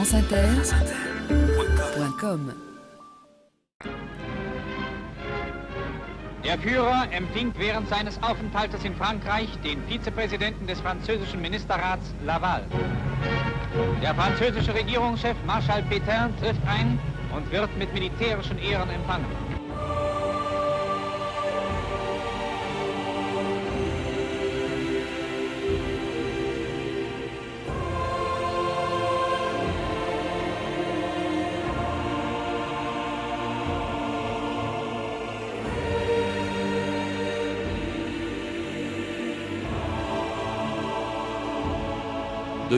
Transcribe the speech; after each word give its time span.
franceinter.com 0.00 2.52
Der 6.42 6.58
Führer 6.58 7.06
empfing 7.12 7.52
während 7.58 7.86
seines 7.90 8.18
Aufenthaltes 8.22 8.82
in 8.84 8.94
Frankreich 8.94 9.50
den 9.62 9.82
Vizepräsidenten 9.88 10.66
des 10.66 10.80
französischen 10.80 11.42
Ministerrats 11.42 12.14
Laval. 12.24 12.64
Der 14.02 14.14
französische 14.14 14.74
Regierungschef 14.74 15.36
Marschall 15.46 15.82
Pétain 15.82 16.30
trifft 16.40 16.66
ein 16.66 16.98
und 17.34 17.52
wird 17.52 17.68
mit 17.76 17.92
militärischen 17.92 18.58
Ehren 18.58 18.88
empfangen. 18.88 19.49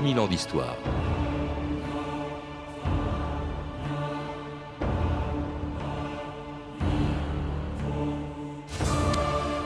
2000 0.03 0.19
ans 0.19 0.27
d'histoire. 0.27 0.77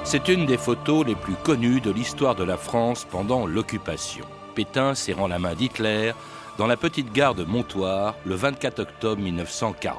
C'est 0.04 0.28
une 0.28 0.44
des 0.44 0.58
photos 0.58 1.06
les 1.06 1.14
plus 1.14 1.36
connues 1.36 1.80
de 1.80 1.90
l'histoire 1.90 2.34
de 2.34 2.44
la 2.44 2.58
France 2.58 3.06
pendant 3.10 3.46
l'occupation. 3.46 4.26
Pétain 4.54 4.94
serrant 4.94 5.26
la 5.26 5.38
main 5.38 5.54
d'Hitler 5.54 6.12
dans 6.58 6.66
la 6.66 6.76
petite 6.76 7.12
gare 7.14 7.34
de 7.34 7.44
Montoire 7.44 8.14
le 8.26 8.34
24 8.34 8.80
octobre 8.80 9.22
1940. 9.22 9.96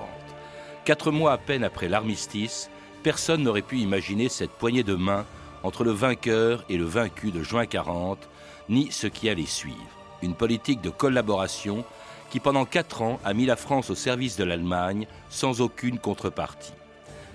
Quatre 0.86 1.10
mois 1.10 1.32
à 1.32 1.38
peine 1.40 1.64
après 1.64 1.90
l'armistice, 1.90 2.70
personne 3.02 3.42
n'aurait 3.42 3.64
pu 3.64 3.80
imaginer 3.80 4.30
cette 4.30 4.52
poignée 4.52 4.84
de 4.84 4.96
main 4.96 5.26
entre 5.64 5.84
le 5.84 5.92
vainqueur 5.92 6.64
et 6.70 6.78
le 6.78 6.86
vaincu 6.86 7.32
de 7.32 7.42
juin 7.42 7.66
40, 7.66 8.30
ni 8.70 8.92
ce 8.92 9.08
qui 9.08 9.30
allait 9.30 9.48
suivre 9.48 9.97
une 10.22 10.36
politique 10.36 10.82
de 10.82 10.90
collaboration 10.90 11.84
qui 12.30 12.40
pendant 12.40 12.66
quatre 12.66 13.02
ans 13.02 13.20
a 13.24 13.34
mis 13.34 13.46
la 13.46 13.56
France 13.56 13.90
au 13.90 13.96
service 13.96 14.38
de 14.38 14.44
l'Allemagne 14.44 15.08
sans 15.30 15.62
aucune 15.62 16.00
contrepartie. 16.00 16.74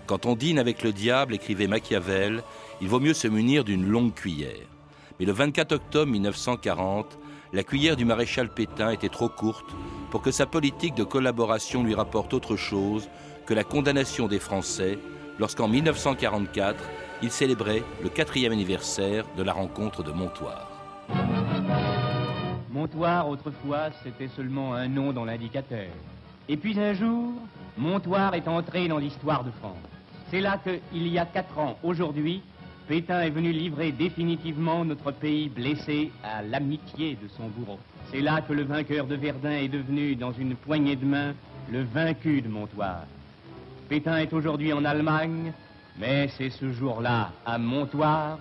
Quand 0.07 0.27
on 0.27 0.35
dîne 0.35 0.59
avec 0.59 0.83
le 0.83 0.93
diable, 0.93 1.35
écrivait 1.35 1.67
Machiavel, 1.67 2.43
il 2.81 2.89
vaut 2.89 3.01
mieux 3.01 3.15
se 3.15 3.29
munir 3.29 3.65
d'une 3.65 3.87
longue 3.87 4.15
cuillère. 4.15 4.67
Mais 5.19 5.27
le 5.27 5.33
24 5.33 5.73
octobre 5.73 6.11
1940, 6.11 7.19
la 7.53 7.63
cuillère 7.63 7.97
du 7.97 8.05
maréchal 8.05 8.49
Pétain 8.49 8.91
était 8.91 9.09
trop 9.09 9.29
courte 9.29 9.71
pour 10.11 10.23
que 10.23 10.31
sa 10.31 10.47
politique 10.47 10.95
de 10.95 11.05
collaboration 11.05 11.85
lui 11.85 11.95
rapporte 11.95 12.35
autre 12.35 12.57
chose 12.57 13.09
que 13.47 13.55
la 13.55 13.65
condamnation 13.65 14.27
des 14.27 14.39
Français 14.39 14.99
lorsqu'en 15.39 15.69
1944, 15.69 16.85
il 17.23 17.31
célébrait 17.31 17.83
le 18.03 18.09
quatrième 18.09 18.53
anniversaire 18.53 19.25
de 19.37 19.43
la 19.43 19.53
rencontre 19.53 20.03
de 20.03 20.13
Montoire. 20.13 20.69
Montoire, 22.83 23.29
autrefois, 23.29 23.91
c'était 24.03 24.27
seulement 24.27 24.75
un 24.75 24.89
nom 24.89 25.13
dans 25.13 25.25
l'indicateur. 25.25 25.87
Et 26.49 26.57
puis 26.57 26.77
un 26.81 26.95
jour, 26.95 27.33
Montoire 27.79 28.35
est 28.35 28.49
entré 28.49 28.89
dans 28.89 28.99
l'histoire 28.99 29.45
de 29.45 29.53
France. 29.53 29.77
C'est 30.33 30.41
là 30.41 30.59
que, 30.65 30.81
il 30.93 31.07
y 31.07 31.17
a 31.17 31.25
quatre 31.25 31.57
ans, 31.61 31.79
aujourd'hui, 31.85 32.43
Pétain 32.89 33.21
est 33.21 33.31
venu 33.31 33.53
livrer 33.53 33.93
définitivement 33.93 34.85
notre 34.85 35.13
pays 35.13 35.49
blessé 35.49 36.11
à 36.25 36.43
l'amitié 36.43 37.17
de 37.23 37.29
son 37.29 37.47
bourreau. 37.51 37.79
C'est 38.11 38.21
là 38.21 38.41
que 38.41 38.53
le 38.53 38.65
vainqueur 38.65 39.07
de 39.07 39.15
Verdun 39.15 39.53
est 39.53 39.69
devenu, 39.69 40.17
dans 40.17 40.33
une 40.33 40.57
poignée 40.57 40.97
de 40.97 41.07
main, 41.07 41.35
le 41.71 41.85
vaincu 41.85 42.43
de 42.43 42.49
Montoire. 42.49 43.05
Pétain 43.89 44.17
est 44.17 44.33
aujourd'hui 44.33 44.73
en 44.73 44.85
Allemagne, 44.85 45.53
mais 46.01 46.27
c'est 46.37 46.51
ce 46.51 46.73
jour-là, 46.73 47.31
à 47.47 47.59
Montoire, 47.59 48.41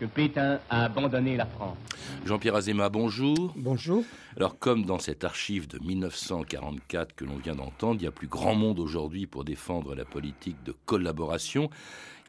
que 0.00 0.06
Pétain 0.06 0.60
a 0.70 0.84
abandonné 0.86 1.36
la 1.36 1.44
France. 1.44 1.76
Jean-Pierre 2.24 2.56
Azéma, 2.56 2.88
bonjour. 2.88 3.52
Bonjour. 3.54 4.02
Alors, 4.34 4.58
comme 4.58 4.86
dans 4.86 4.98
cette 4.98 5.24
archive 5.24 5.68
de 5.68 5.78
1944 5.78 7.14
que 7.14 7.26
l'on 7.26 7.36
vient 7.36 7.54
d'entendre, 7.54 8.00
il 8.00 8.04
y 8.04 8.08
a 8.08 8.10
plus 8.10 8.26
grand 8.26 8.54
monde 8.54 8.78
aujourd'hui 8.78 9.26
pour 9.26 9.44
défendre 9.44 9.94
la 9.94 10.06
politique 10.06 10.56
de 10.64 10.74
collaboration 10.86 11.68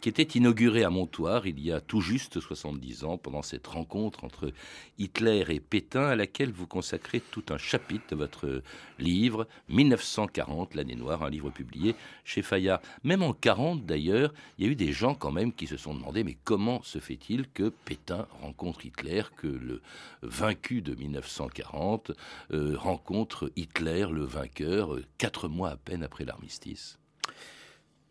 qui 0.01 0.09
était 0.09 0.23
inauguré 0.23 0.83
à 0.83 0.89
Montoire 0.89 1.45
il 1.45 1.59
y 1.59 1.71
a 1.71 1.79
tout 1.79 2.01
juste 2.01 2.39
70 2.39 3.03
ans 3.03 3.17
pendant 3.19 3.43
cette 3.43 3.67
rencontre 3.67 4.23
entre 4.23 4.51
Hitler 4.97 5.45
et 5.49 5.59
Pétain 5.59 6.07
à 6.07 6.15
laquelle 6.15 6.51
vous 6.51 6.65
consacrez 6.65 7.21
tout 7.21 7.43
un 7.49 7.59
chapitre 7.59 8.05
de 8.09 8.15
votre 8.15 8.63
livre 8.97 9.47
1940, 9.69 10.73
l'année 10.73 10.95
noire, 10.95 11.23
un 11.23 11.29
livre 11.29 11.51
publié 11.51 11.95
chez 12.25 12.41
Fayard. 12.41 12.81
Même 13.03 13.21
en 13.21 13.33
40 13.33 13.85
d'ailleurs, 13.85 14.33
il 14.57 14.65
y 14.65 14.67
a 14.67 14.71
eu 14.71 14.75
des 14.75 14.91
gens 14.91 15.13
quand 15.13 15.31
même 15.31 15.53
qui 15.53 15.67
se 15.67 15.77
sont 15.77 15.93
demandé 15.93 16.23
mais 16.23 16.37
comment 16.43 16.81
se 16.81 16.97
fait-il 16.97 17.47
que 17.49 17.69
Pétain 17.69 18.27
rencontre 18.41 18.85
Hitler, 18.85 19.23
que 19.37 19.47
le 19.47 19.81
vaincu 20.23 20.81
de 20.81 20.95
1940 20.95 22.11
euh, 22.53 22.75
rencontre 22.75 23.51
Hitler, 23.55 24.07
le 24.11 24.23
vainqueur, 24.23 24.95
euh, 24.95 25.05
quatre 25.19 25.47
mois 25.47 25.69
à 25.69 25.77
peine 25.77 26.03
après 26.03 26.25
l'armistice? 26.25 27.00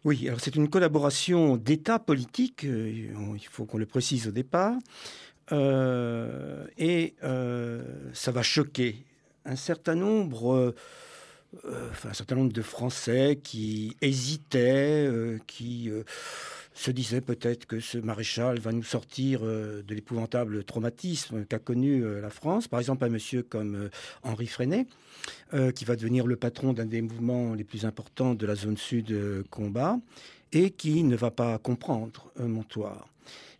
Oui, 0.04 0.26
alors 0.28 0.40
c'est 0.40 0.56
une 0.56 0.70
collaboration 0.70 1.56
d'États 1.56 1.98
politiques, 1.98 2.64
euh, 2.64 3.36
il 3.36 3.46
faut 3.46 3.66
qu'on 3.66 3.76
le 3.76 3.84
précise 3.84 4.28
au 4.28 4.30
départ, 4.30 4.74
euh, 5.52 6.64
et 6.78 7.14
euh, 7.22 7.82
ça 8.14 8.30
va 8.30 8.42
choquer 8.42 9.04
un 9.44 9.56
certain 9.56 9.94
nombre, 9.94 10.74
enfin, 11.90 12.10
un 12.10 12.14
certain 12.14 12.36
nombre 12.36 12.52
de 12.52 12.62
Français 12.62 13.40
qui 13.42 13.94
hésitaient, 14.00 15.10
qui 15.46 15.90
se 16.80 16.91
disaient 16.91 17.20
peut-être 17.20 17.66
que 17.66 17.78
ce 17.80 17.98
maréchal 17.98 18.58
va 18.58 18.72
nous 18.72 18.82
sortir 18.82 19.42
de 19.42 19.84
l'épouvantable 19.94 20.64
traumatisme 20.64 21.44
qu'a 21.44 21.58
connu 21.58 22.02
la 22.20 22.30
France. 22.30 22.68
Par 22.68 22.80
exemple, 22.80 23.04
un 23.04 23.10
monsieur 23.10 23.42
comme 23.42 23.91
Henri 24.22 24.46
Freinet, 24.46 24.86
euh, 25.52 25.72
qui 25.72 25.84
va 25.84 25.96
devenir 25.96 26.26
le 26.26 26.36
patron 26.36 26.72
d'un 26.72 26.86
des 26.86 27.02
mouvements 27.02 27.54
les 27.54 27.64
plus 27.64 27.84
importants 27.84 28.34
de 28.34 28.46
la 28.46 28.54
zone 28.54 28.76
sud 28.76 29.10
euh, 29.10 29.42
combat, 29.50 29.98
et 30.52 30.70
qui 30.70 31.02
ne 31.02 31.16
va 31.16 31.30
pas 31.30 31.58
comprendre 31.58 32.32
Montoire. 32.38 33.08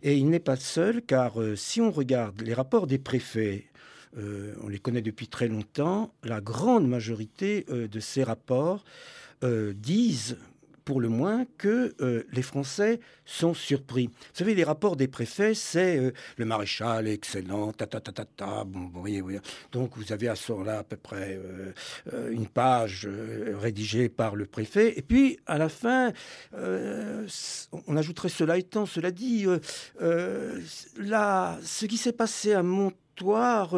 Et 0.01 0.15
il 0.17 0.29
n'est 0.29 0.39
pas 0.39 0.55
seul, 0.55 1.01
car 1.01 1.41
euh, 1.41 1.55
si 1.55 1.81
on 1.81 1.91
regarde 1.91 2.41
les 2.41 2.53
rapports 2.53 2.87
des 2.87 2.97
préfets, 2.97 3.65
on 4.61 4.67
les 4.67 4.79
connaît 4.79 5.01
depuis 5.01 5.29
très 5.29 5.47
longtemps, 5.47 6.13
la 6.25 6.41
grande 6.41 6.85
majorité 6.85 7.65
de 7.69 7.99
ces 8.01 8.25
rapports 8.25 8.83
disent 9.41 10.35
pour 10.85 11.01
le 11.01 11.09
moins 11.09 11.45
que 11.57 11.93
euh, 12.01 12.23
les 12.31 12.41
Français 12.41 12.99
sont 13.25 13.53
surpris. 13.53 14.07
Vous 14.07 14.13
savez, 14.33 14.55
les 14.55 14.63
rapports 14.63 14.95
des 14.95 15.07
préfets, 15.07 15.53
c'est 15.53 15.97
euh, 15.97 16.11
le 16.37 16.45
maréchal 16.45 17.07
excellent, 17.07 17.71
ta 17.71 17.85
ta 17.87 17.99
ta 17.99 18.11
ta 18.11 18.25
ta. 18.25 18.63
Bon, 18.63 18.89
voyez, 18.93 19.23
Donc 19.71 19.97
vous 19.97 20.11
avez 20.11 20.27
à 20.27 20.35
ce 20.35 20.51
là 20.63 20.79
à 20.79 20.83
peu 20.83 20.97
près 20.97 21.39
euh, 22.13 22.31
une 22.31 22.47
page 22.47 23.07
rédigée 23.61 24.09
par 24.09 24.35
le 24.35 24.45
préfet. 24.45 24.97
Et 24.97 25.01
puis 25.01 25.39
à 25.45 25.57
la 25.57 25.69
fin, 25.69 26.11
on 26.53 27.95
ajouterait 27.95 28.29
cela 28.29 28.57
étant, 28.57 28.85
cela 28.85 29.11
dit, 29.11 29.45
là, 29.99 31.57
ce 31.63 31.85
qui 31.85 31.97
s'est 31.97 32.11
passé 32.11 32.53
à 32.53 32.63
Montoire, 32.63 33.75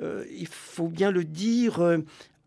il 0.00 0.48
faut 0.48 0.88
bien 0.88 1.10
le 1.10 1.24
dire, 1.24 1.80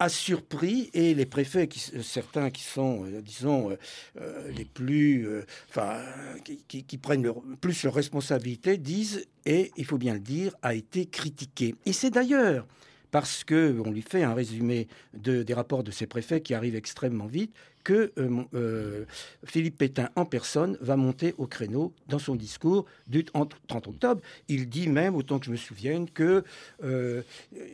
a 0.03 0.09
surpris 0.09 0.89
et 0.93 1.13
les 1.13 1.25
préfets, 1.25 1.67
qui, 1.67 1.79
certains 2.03 2.49
qui 2.49 2.63
sont, 2.63 3.05
euh, 3.05 3.21
disons, 3.21 3.71
euh, 3.71 3.75
euh, 4.19 4.51
les 4.51 4.65
plus, 4.65 5.27
enfin, 5.69 6.01
qui, 6.43 6.97
prennent 6.97 7.31
plus 7.61 7.83
leurs 7.83 7.93
responsabilités, 7.93 8.77
disent, 8.77 9.25
et 9.45 9.71
il 9.77 9.85
faut 9.85 9.97
bien 9.97 10.13
le 10.13 10.19
dire, 10.19 10.53
a 10.61 10.73
été 10.75 11.05
critiqué. 11.05 11.75
Et 11.85 11.93
c'est 11.93 12.09
d'ailleurs 12.09 12.67
parce 13.11 13.43
que 13.43 13.79
on 13.85 13.91
lui 13.91 14.01
fait 14.01 14.23
un 14.23 14.33
résumé 14.33 14.87
de, 15.13 15.43
des 15.43 15.53
rapports 15.53 15.83
de 15.83 15.91
ces 15.91 16.07
préfets 16.07 16.41
qui 16.41 16.53
arrivent 16.53 16.75
extrêmement 16.75 17.27
vite, 17.27 17.53
que 17.83 18.11
euh, 18.17 18.43
euh, 18.53 19.05
Philippe 19.45 19.77
Pétain 19.77 20.09
en 20.15 20.25
personne 20.25 20.77
va 20.81 20.95
monter 20.95 21.35
au 21.37 21.47
créneau 21.47 21.93
dans 22.07 22.19
son 22.19 22.35
discours 22.35 22.85
du 23.07 23.25
30 23.25 23.53
octobre. 23.87 24.21
Il 24.47 24.69
dit 24.69 24.87
même, 24.87 25.15
autant 25.15 25.39
que 25.39 25.45
je 25.45 25.51
me 25.51 25.57
souvienne, 25.57 26.09
que 26.09 26.43
euh, 26.83 27.21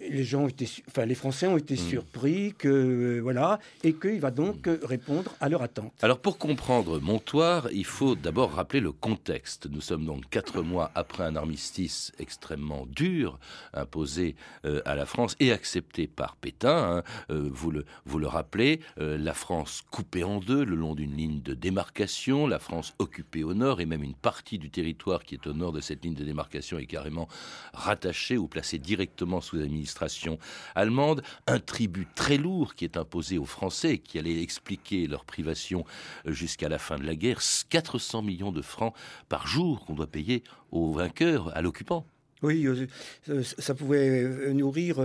les 0.10 0.24
gens 0.24 0.48
étaient, 0.48 0.68
enfin 0.88 1.06
les 1.06 1.16
Français 1.16 1.48
ont 1.48 1.58
été 1.58 1.76
hmm. 1.76 1.90
surpris, 1.90 2.54
que 2.58 3.20
voilà, 3.20 3.60
et 3.84 3.94
qu'il 3.94 4.20
va 4.20 4.32
donc 4.32 4.68
répondre 4.84 5.36
à 5.40 5.50
leur 5.50 5.62
attente. 5.62 5.94
Alors 6.02 6.20
pour 6.20 6.38
comprendre 6.38 7.00
Montoire, 7.00 7.72
il 7.72 7.86
faut 7.86 8.16
d'abord 8.16 8.54
rappeler 8.54 8.80
le 8.80 8.92
contexte. 8.92 9.68
Nous 9.70 9.82
sommes 9.82 10.06
donc 10.06 10.30
quatre 10.30 10.62
mois 10.62 10.92
après 10.96 11.24
un 11.24 11.36
armistice 11.36 12.12
extrêmement 12.20 12.86
dur 12.88 13.40
imposé 13.74 14.36
à 14.64 14.96
la 14.96 15.06
France 15.06 15.36
et 15.40 15.52
accepté 15.52 16.08
par 16.08 16.36
Pétain. 16.36 17.04
Hein. 17.04 17.04
vous 17.30 17.72
le 17.72 17.86
vous 18.06 18.20
le 18.20 18.28
rappelez, 18.28 18.80
la 18.98 19.34
France 19.34 19.84
coupée 20.00 20.24
en 20.24 20.40
deux 20.40 20.64
le 20.64 20.78
long 20.78 20.96
d'une 20.96 21.14
ligne 21.14 21.42
de 21.42 21.54
démarcation, 21.54 22.48
la 22.48 22.58
France 22.58 22.94
occupée 23.00 23.44
au 23.44 23.54
nord 23.54 23.82
et 23.82 23.86
même 23.86 24.02
une 24.02 24.16
partie 24.16 24.58
du 24.58 24.70
territoire 24.70 25.24
qui 25.24 25.36
est 25.36 25.46
au 25.46 25.52
nord 25.52 25.74
de 25.74 25.82
cette 25.82 26.06
ligne 26.06 26.14
de 26.14 26.24
démarcation 26.24 26.80
est 26.80 26.86
carrément 26.86 27.28
rattachée 27.74 28.38
ou 28.38 28.48
placée 28.48 28.80
directement 28.80 29.42
sous 29.42 29.60
administration 29.60 30.40
allemande, 30.74 31.22
un 31.48 31.60
tribut 31.60 32.08
très 32.16 32.38
lourd 32.38 32.76
qui 32.76 32.86
est 32.86 32.96
imposé 32.96 33.38
aux 33.38 33.44
Français 33.44 33.98
qui 33.98 34.18
allait 34.18 34.42
expliquer 34.42 35.06
leur 35.06 35.26
privation 35.26 35.84
jusqu'à 36.26 36.70
la 36.70 36.80
fin 36.80 36.98
de 36.98 37.04
la 37.04 37.16
guerre, 37.16 37.42
400 37.70 38.22
millions 38.22 38.54
de 38.54 38.62
francs 38.62 38.96
par 39.28 39.48
jour 39.48 39.84
qu'on 39.84 39.96
doit 39.96 40.08
payer 40.08 40.46
aux 40.72 40.94
vainqueurs, 40.94 41.54
à 41.58 41.62
l'occupant. 41.62 42.06
Oui, 42.42 42.66
euh, 42.66 42.88
euh, 43.30 43.44
ça 43.44 43.74
pouvait 43.76 44.24
euh, 44.24 44.54
nourrir, 44.54 45.02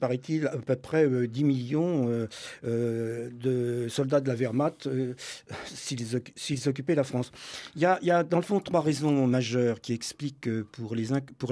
paraît-il, 0.00 0.46
à 0.46 0.56
peu 0.56 0.76
près 0.76 1.08
10 1.26 1.44
millions 1.44 2.28
de 2.62 3.86
soldats 3.88 4.20
de 4.20 4.28
la 4.28 4.34
Wehrmacht 4.34 4.88
s'ils 5.66 6.68
occupaient 6.68 6.94
la 6.94 7.04
France. 7.04 7.32
Il 7.74 7.82
y, 7.82 8.10
a, 8.10 8.22
dans 8.22 8.36
le 8.36 8.42
fond 8.42 8.60
trois 8.60 8.80
raisons 8.80 9.26
majeures 9.26 9.80
qui 9.80 9.92
expliquent 9.92 10.48
pour 10.62 10.94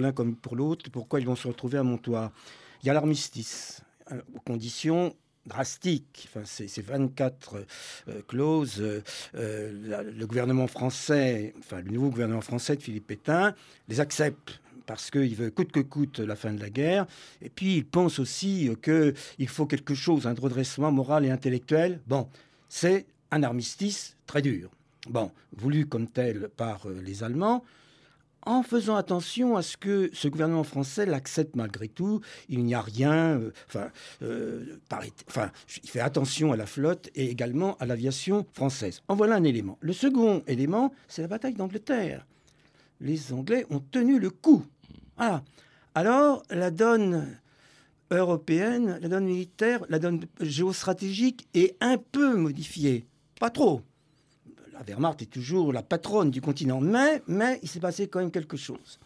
l'un 0.01 0.13
comme 0.13 0.37
pour 0.37 0.57
l'autre 0.57 0.91
pourquoi 0.91 1.21
ils 1.21 1.27
vont 1.27 1.37
se 1.37 1.49
retrouver 1.49 1.79
à 1.79 1.83
Montoire. 1.83 2.31
Il 2.83 2.87
y 2.87 2.91
a 2.91 2.95
l'armistice, 2.95 3.83
aux 4.35 4.41
conditions 4.41 5.15
drastiques. 5.47 6.29
Enfin, 6.29 6.45
ces, 6.45 6.83
24 6.83 7.67
clauses, 8.29 8.83
le 9.35 10.25
gouvernement 10.27 10.69
français, 10.69 11.55
enfin 11.59 11.81
le 11.81 11.91
nouveau 11.91 12.11
gouvernement 12.11 12.41
français 12.41 12.77
de 12.77 12.83
Philippe 12.83 13.09
Pétain, 13.09 13.55
les 13.89 14.01
accepte 14.01 14.61
parce 14.87 15.11
qu'il 15.11 15.35
veut 15.35 15.51
coûte 15.51 15.73
que 15.73 15.81
coûte 15.81 16.19
la 16.19 16.37
fin 16.37 16.53
de 16.53 16.61
la 16.61 16.71
guerre. 16.71 17.07
Et 17.43 17.49
puis 17.49 17.77
il 17.77 17.85
pense 17.85 18.19
aussi 18.19 18.71
qu'il 18.83 19.49
faut 19.49 19.67
quelque 19.67 19.95
chose, 19.95 20.27
un 20.27 20.35
redressement 20.35 20.93
moral 20.93 21.25
et 21.25 21.31
intellectuel. 21.31 22.01
Bon, 22.07 22.29
c'est 22.69 23.07
un 23.31 23.43
armistice 23.43 24.17
très 24.27 24.43
dur. 24.43 24.71
Bon, 25.09 25.31
voulu 25.57 25.87
comme 25.87 26.09
tel 26.09 26.49
par 26.57 26.89
euh, 26.89 27.01
les 27.05 27.23
Allemands, 27.23 27.63
en 28.47 28.63
faisant 28.63 28.97
attention 28.97 29.57
à 29.57 29.63
ce 29.63 29.77
que 29.77 30.11
ce 30.13 30.29
gouvernement 30.29 30.65
français 30.65 31.07
l'accepte 31.07 31.57
malgré 31.57 31.89
tout. 31.89 32.21
Il 32.49 32.65
n'y 32.65 32.75
a 32.75 32.81
rien, 32.81 33.39
euh, 33.39 33.51
euh, 34.23 34.79
enfin, 35.29 35.51
il 35.83 35.91
fait 35.91 36.01
attention 36.01 36.53
à 36.53 36.57
la 36.57 36.67
flotte 36.67 37.11
et 37.15 37.31
également 37.31 37.77
à 37.79 37.87
l'aviation 37.87 38.47
française. 38.53 39.03
En 39.09 39.15
voilà 39.15 39.37
un 39.37 39.45
élément. 39.45 39.79
Le 39.81 39.93
second 39.93 40.43
élément, 40.47 40.93
c'est 41.09 41.23
la 41.23 41.29
bataille 41.29 41.55
d'Angleterre. 41.55 42.27
Les 43.01 43.33
Anglais 43.33 43.67
ont 43.71 43.81
tenu 43.81 44.19
le 44.19 44.31
coup. 44.31 44.65
Voilà. 45.17 45.43
Alors, 45.95 46.43
la 46.51 46.71
donne 46.71 47.39
européenne, 48.11 48.99
la 49.01 49.09
donne 49.09 49.27
militaire, 49.27 49.85
la 49.89 49.99
donne 49.99 50.27
géostratégique 50.41 51.47
est 51.55 51.77
un 51.81 51.99
peu 51.99 52.37
modifiée. 52.37 53.07
Pas 53.39 53.51
trop. 53.51 53.83
La 54.73 54.83
Wehrmacht 54.83 55.23
est 55.23 55.27
toujours 55.27 55.73
la 55.73 55.83
patronne 55.83 56.31
du 56.31 56.41
continent, 56.41 56.81
mais, 56.81 57.61
il 57.63 57.69
s'est 57.69 57.81
passé 57.81 58.09
quand 58.09 58.21
même 58.21 58.31
quelque 58.31 58.57
chose. 58.57 58.99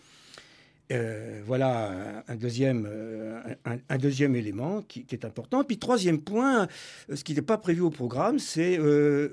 Euh, 0.90 1.42
voilà 1.44 2.24
un 2.28 2.36
deuxième, 2.36 2.86
euh, 2.90 4.34
élément 4.34 4.80
qui, 4.88 5.04
est 5.10 5.26
important. 5.26 5.62
Puis 5.62 5.78
troisième 5.78 6.18
point, 6.18 6.66
euh, 7.10 7.16
ce 7.16 7.22
qui 7.24 7.34
n'est 7.34 7.42
pas 7.42 7.58
prévu 7.58 7.82
au 7.82 7.90
programme, 7.90 8.38
c'est 8.38 8.78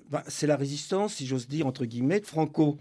bah, 0.10 0.24
c'est 0.28 0.48
la 0.48 0.58
résistance, 0.58 1.14
si 1.16 1.26
j'ose 1.26 1.48
dire, 1.48 1.66
entre 1.68 1.86
guillemets, 1.86 2.22
Franco. 2.22 2.78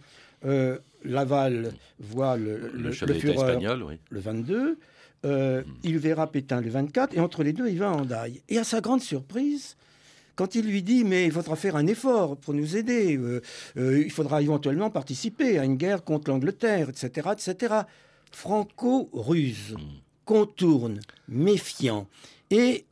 Laval 1.04 1.72
voit 1.98 2.36
le, 2.36 2.70
le, 2.74 2.90
espagnol, 2.90 3.98
le 4.10 4.20
22. 4.20 4.78
Euh, 5.24 5.62
hmm. 5.62 5.64
Il 5.84 5.98
verra 5.98 6.30
Pétain 6.30 6.60
le 6.60 6.70
24. 6.70 7.16
Et 7.16 7.20
entre 7.20 7.42
les 7.42 7.52
deux, 7.52 7.68
il 7.68 7.78
va 7.78 7.90
en 7.92 8.04
daille. 8.04 8.42
Et 8.48 8.58
à 8.58 8.64
sa 8.64 8.80
grande 8.80 9.00
surprise, 9.00 9.76
quand 10.36 10.54
il 10.54 10.66
lui 10.66 10.82
dit 10.82 11.04
mais 11.04 11.26
il 11.26 11.32
faudra 11.32 11.56
faire 11.56 11.76
un 11.76 11.86
effort 11.86 12.36
pour 12.36 12.54
nous 12.54 12.76
aider, 12.76 13.16
euh, 13.16 13.40
euh, 13.76 14.02
il 14.02 14.10
faudra 14.10 14.42
éventuellement 14.42 14.90
participer 14.90 15.58
à 15.58 15.64
une 15.64 15.76
guerre 15.76 16.04
contre 16.04 16.30
l'Angleterre, 16.30 16.90
etc., 16.90 17.30
etc. 17.32 17.74
Franco 18.30 19.08
ruse, 19.12 19.74
hmm. 19.74 20.00
contourne, 20.24 21.00
méfiant. 21.28 22.06
Et 22.50 22.84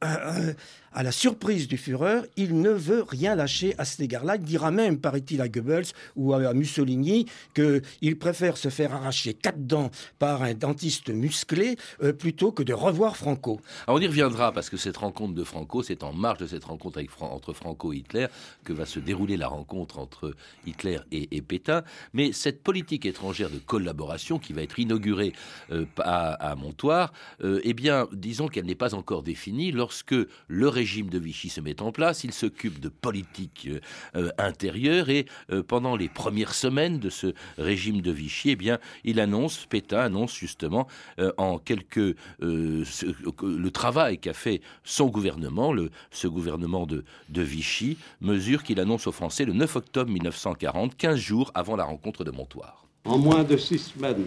à 0.95 1.03
la 1.03 1.13
surprise 1.13 1.69
du 1.69 1.77
Führer, 1.77 2.23
il 2.37 2.61
ne 2.61 2.71
veut 2.71 3.03
rien 3.03 3.35
lâcher 3.35 3.75
à 3.79 3.85
cet 3.85 4.01
égard-là. 4.01 4.37
Il 4.37 4.43
dira 4.43 4.71
même, 4.71 4.99
paraît-il, 4.99 5.41
à 5.41 5.49
Goebbels 5.49 5.87
ou 6.17 6.35
à 6.35 6.53
Mussolini 6.53 7.27
qu'il 7.55 8.19
préfère 8.19 8.57
se 8.57 8.69
faire 8.69 8.95
arracher 8.95 9.35
quatre 9.35 9.67
dents 9.67 9.91
par 10.19 10.43
un 10.43 10.55
dentiste 10.55 11.11
musclé 11.11 11.77
euh, 12.03 12.13
plutôt 12.13 12.53
que 12.53 12.63
de 12.63 12.73
revoir 12.73 13.17
Franco. 13.17 13.61
on 13.89 13.99
y 14.01 14.07
reviendra 14.07 14.53
parce 14.53 14.69
que 14.69 14.77
cette 14.77 14.99
rencontre 14.99 15.35
de 15.35 15.45
Franco, 15.45 15.83
c'est 15.83 16.03
en 16.03 16.13
marge 16.13 16.39
de 16.39 16.47
cette 16.47 16.65
rencontre 16.65 17.01
entre 17.21 17.53
Franco 17.53 17.93
et 17.93 17.99
Hitler 17.99 18.27
que 18.65 18.73
va 18.73 18.87
se 18.87 19.01
dérouler 19.01 19.37
la 19.37 19.49
rencontre 19.49 19.99
entre 19.99 20.35
Hitler 20.67 20.99
et, 21.11 21.43
Pétain. 21.43 21.83
Mais 22.13 22.33
cette 22.33 22.63
politique 22.63 23.07
étrangère 23.07 23.51
de 23.51 23.59
collaboration 23.59 24.39
qui 24.39 24.53
va 24.53 24.63
être 24.63 24.79
inaugurée 24.79 25.33
euh, 25.71 25.87
à, 25.99 26.55
Montoire, 26.57 27.13
euh, 27.43 27.61
eh 27.65 27.73
bien, 27.73 28.07
disons 28.13 28.47
qu'elle 28.47 28.67
n'est 28.67 28.75
pas 28.75 28.95
encore 28.95 29.23
définie 29.23 29.73
lorsque 29.73 30.15
le 30.49 30.69
régime 30.69 30.82
de 30.83 31.19
Vichy 31.19 31.49
se 31.49 31.61
met 31.61 31.81
en 31.81 31.93
place, 31.93 32.25
il 32.25 32.33
s'occupe 32.33 32.81
de 32.81 32.89
politique 32.89 33.69
euh, 33.69 33.81
euh, 34.17 34.31
intérieure 34.37 35.11
et 35.11 35.27
euh, 35.51 35.63
pendant 35.63 35.95
les 35.95 36.09
premières 36.09 36.55
semaines 36.55 36.99
de 36.99 37.09
ce 37.09 37.35
régime 37.57 38.01
de 38.01 38.11
Vichy, 38.11 38.51
eh 38.51 38.57
bien, 38.57 38.79
il 39.05 39.21
annonce, 39.21 39.67
Pétain 39.67 40.01
annonce 40.01 40.35
justement 40.35 40.89
en 41.37 41.59
quelques 41.59 42.17
le 42.41 43.69
travail 43.71 44.19
qu'a 44.19 44.33
fait 44.33 44.61
son 44.83 45.07
gouvernement, 45.07 45.73
le, 45.73 45.91
ce 46.11 46.27
gouvernement 46.27 46.87
de, 46.87 47.05
de 47.29 47.43
Vichy, 47.43 47.97
mesure 48.21 48.65
qu'il 48.65 48.81
annonce 48.81 49.07
aux 49.07 49.13
Français 49.13 49.45
le 49.45 49.53
9 49.53 49.77
octobre 49.77 50.11
1940, 50.11 50.97
15 50.97 51.19
jours 51.19 51.51
avant 51.55 51.77
la 51.77 51.85
rencontre 51.85 52.25
de 52.25 52.31
Montoire. 52.31 52.87
En 53.05 53.19
moins 53.19 53.45
de 53.45 53.57
six 53.57 53.79
semaines, 53.79 54.27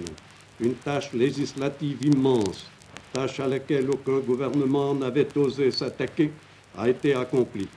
une 0.60 0.76
tâche 0.76 1.12
législative 1.14 1.98
immense 2.06 2.66
tâche 3.16 3.40
à 3.40 3.48
laquelle 3.48 3.90
aucun 3.90 4.20
gouvernement 4.20 4.94
n'avait 4.94 5.28
osé 5.38 5.72
s'attaquer, 5.72 6.32
a 6.78 6.90
été 6.90 7.14
accomplie. 7.14 7.68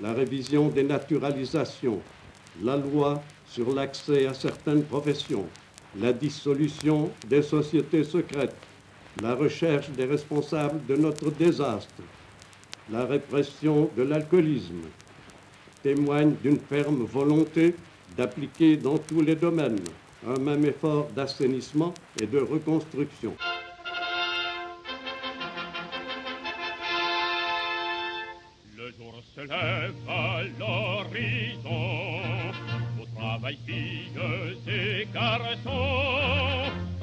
La 0.00 0.12
révision 0.12 0.68
des 0.68 0.82
naturalisations, 0.82 2.00
la 2.62 2.76
loi 2.76 3.22
sur 3.46 3.72
l'accès 3.74 4.26
à 4.26 4.34
certaines 4.34 4.84
professions, 4.84 5.46
la 6.00 6.12
dissolution 6.12 7.10
des 7.28 7.42
sociétés 7.42 8.04
secrètes, 8.04 8.56
la 9.22 9.34
recherche 9.34 9.90
des 9.90 10.06
responsables 10.06 10.84
de 10.86 10.96
notre 10.96 11.30
désastre, 11.30 12.02
la 12.90 13.04
répression 13.06 13.88
de 13.96 14.02
l'alcoolisme 14.02 14.82
témoignent 15.82 16.34
d'une 16.42 16.58
ferme 16.58 17.04
volonté 17.04 17.74
d'appliquer 18.16 18.76
dans 18.76 18.98
tous 18.98 19.20
les 19.22 19.36
domaines 19.36 19.78
un 20.26 20.38
même 20.40 20.64
effort 20.64 21.08
d'assainissement 21.14 21.92
et 22.20 22.26
de 22.26 22.38
reconstruction. 22.38 23.34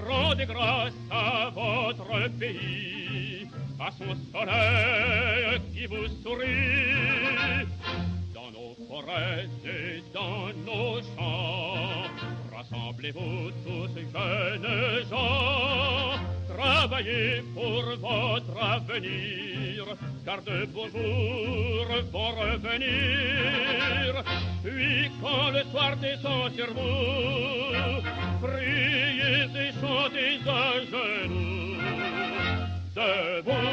Rendez 0.07 0.45
grâce 0.45 0.93
à 1.09 1.49
votre 1.53 2.29
pays, 2.39 3.47
à 3.79 3.91
son 3.91 4.15
soleil 4.31 5.61
qui 5.73 5.85
vous 5.87 6.07
sourit. 6.23 7.67
Dans 8.33 8.51
nos 8.51 8.75
forêts 8.87 9.47
et 9.65 10.03
dans 10.13 10.47
nos 10.65 11.01
champs, 11.01 12.03
rassemblez-vous 12.55 13.51
tous 13.65 13.93
jeunes 13.95 15.09
gens, 15.09 16.19
travaillez 16.55 17.43
pour 17.53 17.83
votre 17.99 18.63
avenir 18.63 19.85
car 20.25 20.41
de 20.43 20.65
beaux 20.65 20.87
jours 20.87 21.87
vont 22.11 22.31
revenir. 22.39 24.23
Puis 24.63 25.11
quand 25.21 25.49
le 25.51 25.63
soir 25.71 25.95
descend 25.97 26.53
sur 26.53 26.67
vous, 26.73 28.01
priez 28.41 29.49
et 29.55 29.71
chantez 29.81 30.39
à 30.47 30.79
genoux. 30.91 31.77
Debout 32.95 33.70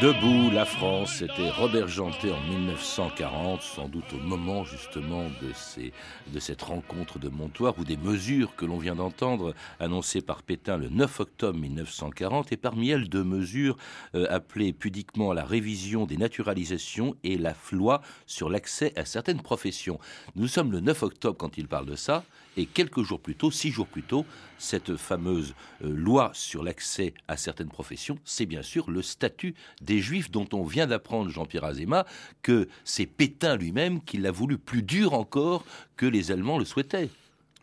Debout, 0.00 0.50
la 0.52 0.64
France, 0.64 1.16
c'était 1.18 1.50
Robert 1.50 1.88
en 2.00 2.10
1940, 2.50 3.62
sans 3.62 3.88
doute 3.88 4.04
au 4.12 4.18
moment 4.24 4.62
justement 4.62 5.24
de 5.24 6.38
cette 6.38 6.62
rencontre 6.62 7.18
de 7.18 7.28
Montoire, 7.28 7.76
ou 7.80 7.84
des 7.84 7.96
mesures 7.96 8.54
que 8.54 8.64
l'on 8.64 8.78
vient 8.78 8.94
d'entendre 8.94 9.54
annoncées 9.80 10.20
par 10.20 10.44
Pétain 10.44 10.76
le 10.76 10.88
9 10.88 11.18
octobre 11.18 11.58
1940, 11.58 12.52
et 12.52 12.56
parmi 12.56 12.90
elles 12.90 13.08
deux 13.08 13.24
mesures 13.24 13.76
euh, 14.14 14.28
appelées 14.30 14.72
pudiquement 14.72 15.32
la 15.32 15.44
révision 15.44 16.06
des 16.06 16.16
naturalisations 16.16 17.16
et 17.24 17.36
la 17.36 17.54
loi 17.72 18.00
sur 18.26 18.50
l'accès 18.50 18.92
à 18.94 19.04
certaines 19.04 19.42
professions. 19.42 19.98
Nous 20.36 20.46
sommes 20.46 20.70
le 20.70 20.78
9 20.78 21.02
octobre 21.02 21.36
quand 21.36 21.58
il 21.58 21.66
parle 21.66 21.86
de 21.86 21.96
ça, 21.96 22.22
et 22.58 22.66
quelques 22.66 23.02
jours 23.02 23.20
plus 23.20 23.36
tôt, 23.36 23.50
six 23.50 23.70
jours 23.70 23.86
plus 23.86 24.02
tôt, 24.02 24.26
cette 24.58 24.96
fameuse 24.96 25.54
euh, 25.84 25.94
loi 25.94 26.32
sur 26.34 26.64
l'accès 26.64 27.14
à 27.28 27.36
certaines 27.36 27.68
professions, 27.68 28.18
c'est 28.24 28.46
bien 28.46 28.62
sûr 28.62 28.90
le 28.90 29.00
statut 29.00 29.54
des 29.80 30.00
Juifs 30.00 30.30
dont 30.30 30.48
on 30.52 30.64
vient 30.64 30.88
d'apprendre, 30.88 31.30
Jean-Pierre 31.30 31.64
Azéma, 31.64 32.04
que 32.42 32.68
c'est 32.84 33.06
Pétain 33.06 33.56
lui-même 33.56 34.02
qui 34.02 34.18
l'a 34.18 34.32
voulu 34.32 34.58
plus 34.58 34.82
dur 34.82 35.14
encore 35.14 35.64
que 35.96 36.06
les 36.06 36.32
Allemands 36.32 36.58
le 36.58 36.64
souhaitaient. 36.64 37.10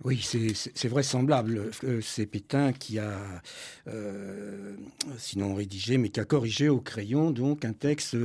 Oui, 0.03 0.21
c'est 0.21 0.87
vraisemblable. 0.89 1.71
Euh, 1.83 2.01
c'est 2.01 2.25
Pétain 2.25 2.73
qui 2.73 2.99
a, 2.99 3.17
euh, 3.87 4.75
sinon 5.17 5.55
rédigé, 5.55 5.97
mais 5.97 6.09
qui 6.09 6.19
a 6.19 6.25
corrigé 6.25 6.69
au 6.69 6.79
crayon 6.79 7.31
donc 7.31 7.65
un 7.65 7.73
texte 7.73 8.17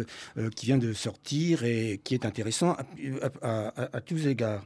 qui 0.56 0.66
vient 0.66 0.78
de 0.78 0.92
sortir 0.92 1.64
et 1.64 2.00
qui 2.02 2.14
est 2.14 2.24
intéressant 2.24 2.76
à 3.42 4.00
tous 4.04 4.26
égards 4.26 4.64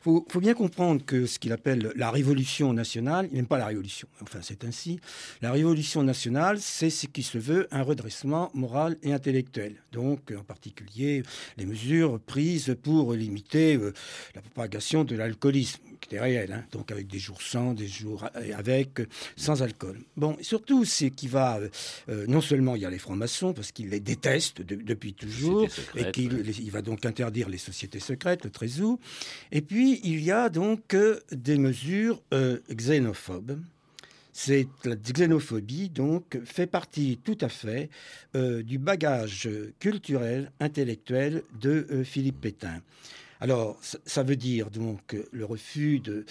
faut, 0.00 0.26
faut 0.28 0.40
bien 0.40 0.54
comprendre 0.54 1.04
que 1.04 1.26
ce 1.26 1.38
qu'il 1.38 1.52
appelle 1.52 1.92
la 1.96 2.10
révolution 2.10 2.72
nationale, 2.72 3.28
il 3.30 3.36
n'aime 3.36 3.46
pas 3.46 3.58
la 3.58 3.66
révolution, 3.66 4.08
enfin 4.22 4.40
c'est 4.42 4.64
ainsi, 4.64 5.00
la 5.42 5.52
révolution 5.52 6.02
nationale, 6.02 6.58
c'est 6.60 6.90
ce 6.90 7.06
qui 7.06 7.22
se 7.22 7.38
veut 7.38 7.68
un 7.70 7.82
redressement 7.82 8.50
moral 8.54 8.96
et 9.02 9.12
intellectuel. 9.12 9.76
Donc 9.92 10.32
en 10.36 10.44
particulier 10.44 11.22
les 11.56 11.66
mesures 11.66 12.20
prises 12.20 12.76
pour 12.82 13.14
limiter 13.14 13.76
euh, 13.76 13.92
la 14.34 14.42
propagation 14.42 15.04
de 15.04 15.16
l'alcoolisme, 15.16 15.82
qui 16.00 16.18
réel, 16.18 16.52
hein. 16.52 16.64
donc 16.72 16.90
avec 16.90 17.06
des 17.06 17.18
jours 17.18 17.42
sans, 17.42 17.74
des 17.74 17.88
jours 17.88 18.24
avec, 18.34 19.00
sans 19.36 19.62
alcool. 19.62 19.98
Bon, 20.16 20.36
surtout 20.40 20.84
c'est 20.84 21.10
qui 21.10 21.28
va, 21.28 21.60
euh, 22.08 22.24
non 22.26 22.40
seulement 22.40 22.76
il 22.76 22.82
y 22.82 22.86
a 22.86 22.90
les 22.90 22.98
francs-maçons, 22.98 23.52
parce 23.52 23.72
qu'ils 23.72 23.90
les 23.90 24.00
détestent 24.00 24.62
depuis 24.62 25.14
toujours, 25.14 25.68
et 25.94 26.10
qu'il 26.12 26.70
va 26.70 26.82
donc 26.82 27.06
interdire 27.06 27.48
les 27.48 27.58
sociétés 27.58 28.00
secrètes, 28.00 28.44
le 28.44 28.50
trésor, 28.50 28.98
et 29.52 29.60
puis 29.60 30.00
il 30.04 30.20
y 30.22 30.30
a 30.30 30.48
donc 30.48 30.94
euh, 30.94 31.20
des 31.32 31.58
mesures 31.58 32.22
euh, 32.32 32.58
xénophobes. 32.70 33.58
C'est 34.32 34.68
la 34.84 34.94
xénophobie 34.94 35.88
donc 35.88 36.38
fait 36.44 36.68
partie 36.68 37.18
tout 37.24 37.38
à 37.40 37.48
fait 37.48 37.90
euh, 38.36 38.62
du 38.62 38.78
bagage 38.78 39.48
culturel, 39.80 40.52
intellectuel 40.60 41.42
de 41.60 42.04
Philippe 42.04 42.40
Pétain. 42.42 42.80
Alors, 43.40 43.78
ça 43.82 44.22
veut 44.22 44.36
dire 44.36 44.70
donc 44.70 45.16
le 45.30 45.44
refus 45.44 46.00
de, 46.00 46.24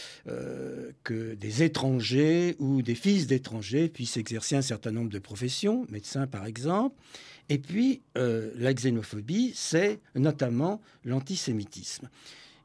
que 1.03 1.33
des 1.35 1.63
étrangers 1.63 2.55
ou 2.59 2.81
des 2.81 2.95
fils 2.95 3.27
d'étrangers 3.27 3.87
puissent 3.89 4.17
exercer 4.17 4.55
un 4.55 4.61
certain 4.61 4.91
nombre 4.91 5.09
de 5.09 5.19
professions, 5.19 5.85
médecins 5.89 6.27
par 6.27 6.45
exemple. 6.45 6.95
Et 7.49 7.59
puis, 7.59 8.01
la 8.15 8.73
xénophobie, 8.73 9.53
c'est 9.55 9.99
notamment 10.15 10.81
l'antisémitisme. 11.05 12.09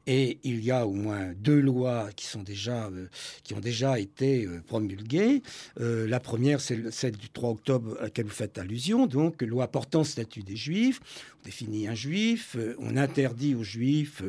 Et 0.05 0.39
il 0.43 0.63
y 0.63 0.71
a 0.71 0.85
au 0.85 0.93
moins 0.93 1.31
deux 1.37 1.59
lois 1.59 2.09
qui, 2.15 2.25
sont 2.25 2.43
déjà, 2.43 2.87
euh, 2.87 3.07
qui 3.43 3.53
ont 3.53 3.59
déjà 3.59 3.99
été 3.99 4.45
euh, 4.45 4.61
promulguées. 4.65 5.41
Euh, 5.79 6.07
la 6.07 6.19
première, 6.19 6.59
c'est 6.59 6.91
celle 6.91 7.15
du 7.15 7.29
3 7.29 7.51
octobre 7.51 7.95
à 7.99 8.03
laquelle 8.03 8.25
vous 8.25 8.31
faites 8.31 8.57
allusion, 8.57 9.07
donc 9.07 9.41
loi 9.41 9.67
portant 9.67 10.03
statut 10.03 10.43
des 10.43 10.55
juifs. 10.55 10.99
On 11.41 11.45
définit 11.45 11.87
un 11.87 11.95
juif, 11.95 12.57
on 12.79 12.95
interdit 12.95 13.53
aux 13.53 13.63
juifs 13.63 14.23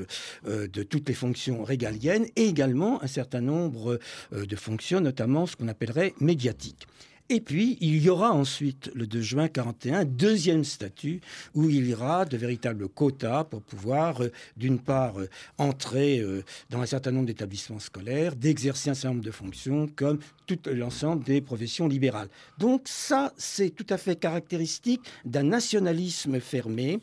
de 0.45 0.83
toutes 0.83 1.09
les 1.09 1.15
fonctions 1.15 1.63
régaliennes 1.63 2.27
et 2.35 2.47
également 2.47 3.01
un 3.05 3.07
certain 3.07 3.41
nombre 3.41 4.01
de 4.33 4.57
fonctions, 4.57 5.01
notamment 5.01 5.47
ce 5.47 5.55
qu'on 5.55 5.69
appellerait 5.69 6.15
médiatiques. 6.19 6.89
Et 7.31 7.41
puis, 7.41 7.79
il 7.81 8.03
y 8.03 8.11
aura 8.11 8.33
ensuite, 8.33 8.91
le 8.95 9.07
2 9.07 9.23
juin 9.23 9.49
41, 9.49 10.05
deuxième 10.05 10.63
statut 10.63 11.23
où 11.55 11.71
il 11.71 11.89
y 11.89 11.95
aura 11.95 12.27
de 12.27 12.37
véritables 12.37 12.87
quotas 12.87 13.45
pour 13.45 13.63
pouvoir, 13.63 14.23
euh, 14.23 14.31
d'une 14.59 14.79
part, 14.79 15.19
euh, 15.19 15.31
entrer 15.57 16.21
euh, 16.21 16.45
dans 16.69 16.81
un 16.81 16.87
certain 16.87 17.13
nombre 17.13 17.25
d'établissements 17.25 17.79
scolaires, 17.79 18.37
d'exercer 18.37 18.91
un 18.91 18.95
certain 18.95 19.15
nombre 19.15 19.25
de 19.25 19.31
fonctions 19.31 19.89
comme 19.97 20.19
tout 20.47 20.59
l'ensemble 20.67 21.25
des 21.25 21.41
professions 21.41 21.89
libérales. 21.89 22.29
Donc 22.59 22.83
ça, 22.85 23.33
c'est 23.39 23.71
tout 23.71 23.87
à 23.89 23.97
fait 23.97 24.17
caractéristique 24.17 25.01
d'un 25.25 25.45
nationalisme 25.45 26.39
fermé 26.41 27.01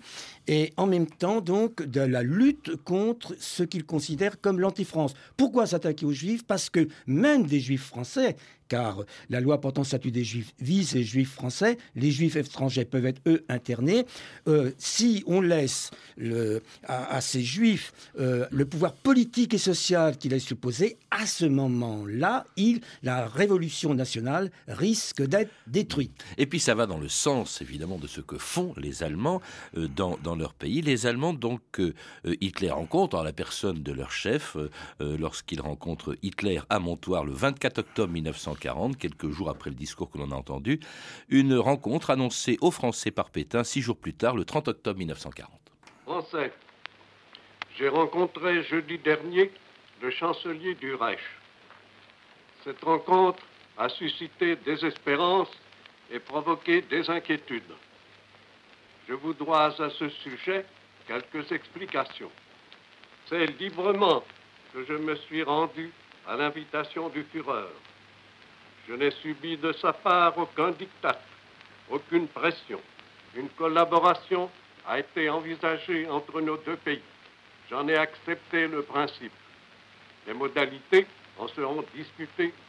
et 0.48 0.74
en 0.77 0.88
même 0.88 1.07
temps 1.07 1.41
donc 1.41 1.83
de 1.83 2.01
la 2.01 2.24
lutte 2.24 2.75
contre 2.83 3.36
ce 3.39 3.63
qu'il 3.63 3.86
considère 3.86 4.39
comme 4.41 4.60
l'anti-France. 4.60 5.13
Pourquoi 5.38 5.65
s'attaquer 5.65 6.05
aux 6.05 6.12
juifs? 6.12 6.43
Parce 6.45 6.69
que 6.69 6.88
même 7.07 7.45
des 7.45 7.60
juifs 7.60 7.86
français 7.86 8.36
car 8.71 9.03
la 9.29 9.41
loi 9.41 9.60
portant 9.60 9.83
statut 9.83 10.12
des 10.12 10.24
juifs 10.24 10.53
vise 10.62 10.93
les 10.93 11.03
juifs 11.03 11.33
français, 11.33 11.77
les 11.93 12.10
juifs 12.10 12.38
étrangers 12.38 12.86
peuvent 12.86 13.05
être, 13.05 13.19
eux, 13.27 13.43
internés. 13.50 14.05
Euh, 14.48 14.71
si 14.77 15.25
on 15.27 15.41
laisse 15.41 15.91
à, 16.88 17.19
ces 17.19 17.41
juifs 17.41 17.91
euh, 18.17 18.48
le 18.50 18.65
pouvoir 18.65 18.93
politique 18.93 19.53
et 19.53 19.57
social 19.57 20.17
qu'il 20.17 20.31
est 20.31 20.39
supposé, 20.39 20.98
à 21.12 21.25
ce 21.25 21.43
moment-là, 21.43 22.45
la 23.03 23.27
révolution 23.27 23.93
nationale 23.93 24.51
risque 24.69 25.21
d'être 25.21 25.51
détruite. 25.67 26.13
Et 26.38 26.45
puis 26.45 26.62
ça 26.62 26.74
va 26.74 26.86
dans 26.86 26.98
le 26.98 27.10
sens, 27.10 27.62
évidemment, 27.62 27.98
de 27.98 28.07
ce 28.07 28.21
que 28.21 28.38
font 28.38 28.74
les 28.77 29.03
Allemands 29.03 29.41
euh, 29.75 29.89
dans, 29.89 30.30
leur 30.35 30.53
pays. 30.53 30.81
Les 30.81 31.05
Allemands, 31.05 31.33
donc, 31.33 31.81
Hitler 32.25 32.71
rencontre, 32.71 33.17
en 33.17 33.23
la 33.23 33.33
personne 33.33 33.83
de 33.83 33.91
leur 33.91 34.11
chef, 34.11 34.57
lorsqu'il 35.00 35.61
rencontre 35.61 36.15
Hitler 36.21 36.59
à 36.69 36.79
Montoire 36.79 37.25
le 37.25 37.33
24 37.33 37.79
octobre 37.79 38.13
1940, 38.13 38.97
quelques 38.97 39.29
jours 39.29 39.50
après 39.50 39.69
le 39.69 39.75
discours 39.75 40.09
que 40.09 40.17
l'on 40.17 40.31
a 40.31 40.35
entendu, 40.35 40.79
une 41.29 41.55
rencontre 41.55 42.09
annoncée 42.09 42.57
aux 42.61 42.71
Français 42.71 43.11
par 43.11 43.29
Pétain 43.29 43.63
six 43.63 43.81
jours 43.81 43.97
plus 43.97 44.13
tard, 44.13 44.35
le 44.35 44.45
30 44.45 44.67
octobre 44.69 44.97
1940. 45.00 45.50
Français, 46.05 46.51
j'ai 47.77 47.88
rencontré 47.88 48.63
jeudi 48.63 48.97
dernier 48.97 49.51
le 50.01 50.11
chancelier 50.11 50.75
du 50.75 50.95
Reich. 50.95 51.19
Cette 52.63 52.83
rencontre 52.83 53.43
a 53.77 53.89
suscité 53.89 54.55
des 54.57 54.85
espérances 54.85 55.51
et 56.11 56.19
provoqué 56.19 56.81
des 56.81 57.09
inquiétudes. 57.09 57.73
Je 59.12 59.18
vous 59.18 59.34
dois 59.34 59.65
à 59.65 59.89
ce 59.89 60.08
sujet 60.08 60.65
quelques 61.06 61.51
explications. 61.51 62.32
C'est 63.27 63.46
librement 63.60 64.24
que 64.74 64.86
je 64.86 64.94
me 64.94 65.15
suis 65.15 65.44
rendu 65.44 65.91
à 66.25 66.38
l'invitation 66.38 67.10
du 67.10 67.24
Führer. 67.24 67.68
Je 68.88 68.94
n'ai 68.94 69.12
subi 69.12 69.58
de 69.58 69.74
sa 69.74 69.91
part 69.91 70.38
aucun 70.38 70.72
diktat, 70.72 71.20
aucune 71.89 72.30
pression. 72.30 72.80
Une 73.36 73.50
collaboration 73.50 74.50
a 74.88 75.00
été 75.00 75.30
envisagée 75.30 76.08
entre 76.10 76.39
nos 76.39 76.56
deux 76.56 76.77
pays. 76.77 77.03
J'en 77.70 77.89
ai 77.89 77.98
accepté 77.98 78.65
le 78.70 78.82
principe. 78.82 79.34
Les 80.25 80.34
modalités 80.34 81.06
en 81.38 81.47
seront 81.47 81.83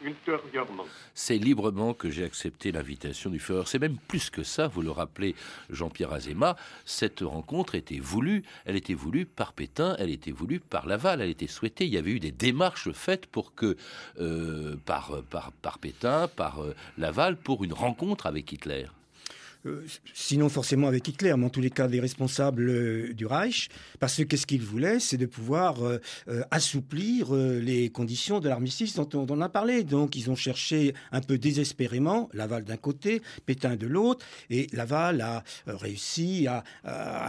ultérieurement. 0.01 0.85
C'est 1.13 1.37
librement 1.37 1.93
que 1.93 2.09
j'ai 2.09 2.23
accepté 2.23 2.71
l'invitation 2.71 3.29
du 3.29 3.39
Führer. 3.39 3.63
C'est 3.65 3.79
même 3.79 3.97
plus 4.07 4.29
que 4.29 4.43
ça, 4.43 4.67
vous 4.67 4.81
le 4.81 4.91
rappelez, 4.91 5.35
Jean-Pierre 5.69 6.13
Azéma. 6.13 6.55
Cette 6.85 7.21
rencontre 7.21 7.75
était 7.75 7.99
voulue, 7.99 8.43
elle 8.65 8.75
était 8.75 8.93
voulue 8.93 9.25
par 9.25 9.53
Pétain, 9.53 9.95
elle 9.99 10.09
était 10.09 10.31
voulue 10.31 10.59
par 10.59 10.87
Laval, 10.87 11.21
elle 11.21 11.29
était 11.29 11.47
souhaitée. 11.47 11.85
Il 11.85 11.93
y 11.93 11.97
avait 11.97 12.11
eu 12.11 12.19
des 12.19 12.31
démarches 12.31 12.91
faites 12.91 13.25
pour 13.27 13.53
que, 13.53 13.77
euh, 14.19 14.75
par, 14.85 15.21
par, 15.29 15.51
par 15.51 15.79
Pétain, 15.79 16.27
par 16.27 16.63
euh, 16.63 16.75
Laval, 16.97 17.37
pour 17.37 17.63
une 17.63 17.73
rencontre 17.73 18.25
avec 18.25 18.51
Hitler. 18.51 18.87
Euh, 19.65 19.85
sinon 20.13 20.49
forcément 20.49 20.87
avec 20.87 21.07
Hitler, 21.07 21.33
mais 21.37 21.45
en 21.45 21.49
tous 21.49 21.61
les 21.61 21.69
cas 21.69 21.87
des 21.87 22.01
responsables 22.01 22.69
euh, 22.69 23.13
du 23.13 23.25
Reich, 23.25 23.69
parce 23.99 24.17
que 24.17 24.23
qu'est-ce 24.23 24.45
qu'ils 24.45 24.61
voulaient, 24.61 24.99
c'est 24.99 25.17
de 25.17 25.25
pouvoir 25.25 25.83
euh, 25.83 25.99
assouplir 26.51 27.33
les 27.33 27.89
conditions 27.89 28.39
de 28.39 28.49
l'armistice 28.49 28.95
dont, 28.95 29.09
on 29.13 29.41
a 29.41 29.49
parlé. 29.49 29.83
Donc 29.83 30.15
ils 30.15 30.29
ont 30.29 30.35
cherché 30.35 30.93
un 31.11 31.21
peu 31.21 31.37
désespérément 31.37 32.29
Laval 32.33 32.63
d'un 32.63 32.77
côté, 32.77 33.21
Pétain 33.45 33.75
de 33.75 33.87
l'autre, 33.87 34.25
et 34.49 34.67
Laval 34.73 35.21
a 35.21 35.43
réussi 35.65 36.47
à, 36.47 36.63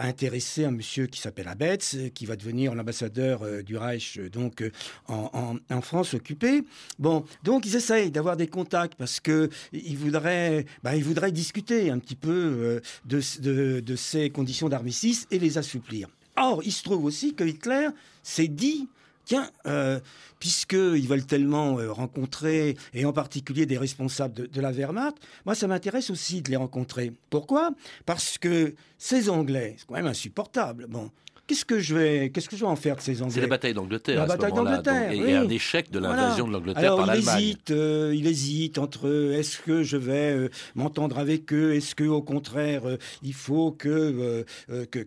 intéresser 0.05 0.65
un 0.65 0.71
monsieur 0.71 1.07
qui 1.07 1.19
s'appelle 1.19 1.47
Abetz, 1.47 1.95
qui 2.13 2.25
va 2.25 2.35
devenir 2.35 2.75
l'ambassadeur 2.75 3.63
du 3.63 3.77
Reich 3.77 4.19
donc 4.31 4.63
en, 5.07 5.81
France 5.81 6.13
occupée. 6.13 6.63
Bon, 6.99 7.25
donc 7.43 7.65
ils 7.65 7.75
essayent 7.75 8.11
d'avoir 8.11 8.37
des 8.37 8.47
contacts 8.47 8.95
parce 8.95 9.19
que 9.19 9.49
ils 9.71 9.97
voudraient, 9.97 10.65
bah, 10.83 10.97
voudraient 10.97 11.31
discuter 11.31 11.89
un 11.89 11.99
petit 11.99 12.15
peu 12.15 12.24
euh, 12.29 12.81
de, 13.05 13.95
ces 13.95 14.29
conditions 14.29 14.69
d'armistice 14.69 15.27
et 15.31 15.39
les 15.39 15.57
assouplir. 15.57 16.07
Or, 16.37 16.61
il 16.63 16.71
se 16.71 16.83
trouve 16.83 17.05
aussi 17.05 17.33
que 17.33 17.43
Hitler 17.43 17.87
s'est 18.23 18.47
dit 18.47 18.87
tiens, 19.25 19.49
euh, 19.65 19.99
puisqu'ils 20.39 21.07
veulent 21.07 21.25
tellement 21.25 21.79
euh, 21.79 21.91
rencontrer, 21.91 22.77
et 22.93 23.05
en 23.05 23.13
particulier 23.13 23.65
des 23.65 23.77
responsables 23.77 24.49
de, 24.49 24.61
la 24.61 24.71
Wehrmacht, 24.71 25.17
moi, 25.45 25.55
ça 25.55 25.67
m'intéresse 25.67 26.11
aussi 26.11 26.41
de 26.41 26.51
les 26.51 26.55
rencontrer. 26.55 27.11
Pourquoi? 27.29 27.71
Parce 28.05 28.37
que 28.37 28.75
ces 28.97 29.29
Anglais, 29.29 29.75
c'est 29.77 29.87
quand 29.87 29.95
même 29.95 30.05
insupportable. 30.05 30.85
Bon, 30.87 31.09
qu'est-ce 31.47 31.65
que 31.65 31.79
je 31.79 31.95
vais, 31.95 32.29
qu'est-ce 32.29 32.49
que 32.49 32.55
je 32.55 32.61
vais 32.61 32.69
en 32.71 32.75
faire 32.75 32.95
de 32.95 33.01
ces 33.01 33.21
Anglais 33.21 33.33
C'est 33.35 33.41
la 33.41 33.47
bataille 33.47 33.73
d'Angleterre. 33.73 34.15
La 34.15 34.23
à 34.23 34.27
bataille 34.27 34.53
d'Angleterre, 34.53 35.11
Et 35.11 35.33
un 35.35 35.49
échec 35.49 35.91
de 35.91 35.99
l'invasion 35.99 36.45
Voilà. 36.45 36.47
de 36.47 36.53
l'Angleterre 36.53 36.83
Alors, 36.93 36.97
par 37.05 37.15
il 37.15 37.25
l'Allemagne. 37.25 37.43
hésite, 37.43 37.71
euh, 37.71 38.13
il 38.15 38.27
hésite 38.27 38.77
entre 38.77 39.07
euh, 39.07 39.37
est-ce 39.37 39.59
que 39.59 39.83
je 39.83 39.97
vais 39.97 40.31
euh, 40.31 40.49
m'entendre 40.75 41.17
avec 41.19 41.53
eux, 41.53 41.73
est-ce 41.75 41.93
que 41.95 42.03
au 42.03 42.21
contraire 42.21 42.87
euh, 42.87 42.97
il 43.23 43.33
faut 43.33 43.71
que 43.71 44.45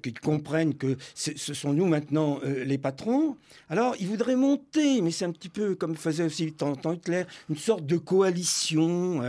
qu'ils 0.03 0.21
comprennent 0.21 0.75
que 0.75 0.97
ce 1.15 1.55
sont 1.55 1.73
nous 1.73 1.87
maintenant 1.87 2.41
les 2.45 2.79
patrons? 2.79 3.37
Alors 3.69 3.95
il 4.01 4.07
voudrait 4.07 4.37
monter, 4.37 5.01
mais 5.01 5.11
c'est 5.11 5.25
un 5.25 5.33
petit 5.33 5.49
peu 5.49 5.75
comme 5.75 5.97
faisait 5.97 6.25
aussi 6.25 6.53
temps 6.53 6.75
Hitler, 6.93 7.25
une 7.51 7.57
sorte 7.57 7.85
de 7.85 7.97
coalition 7.97 9.23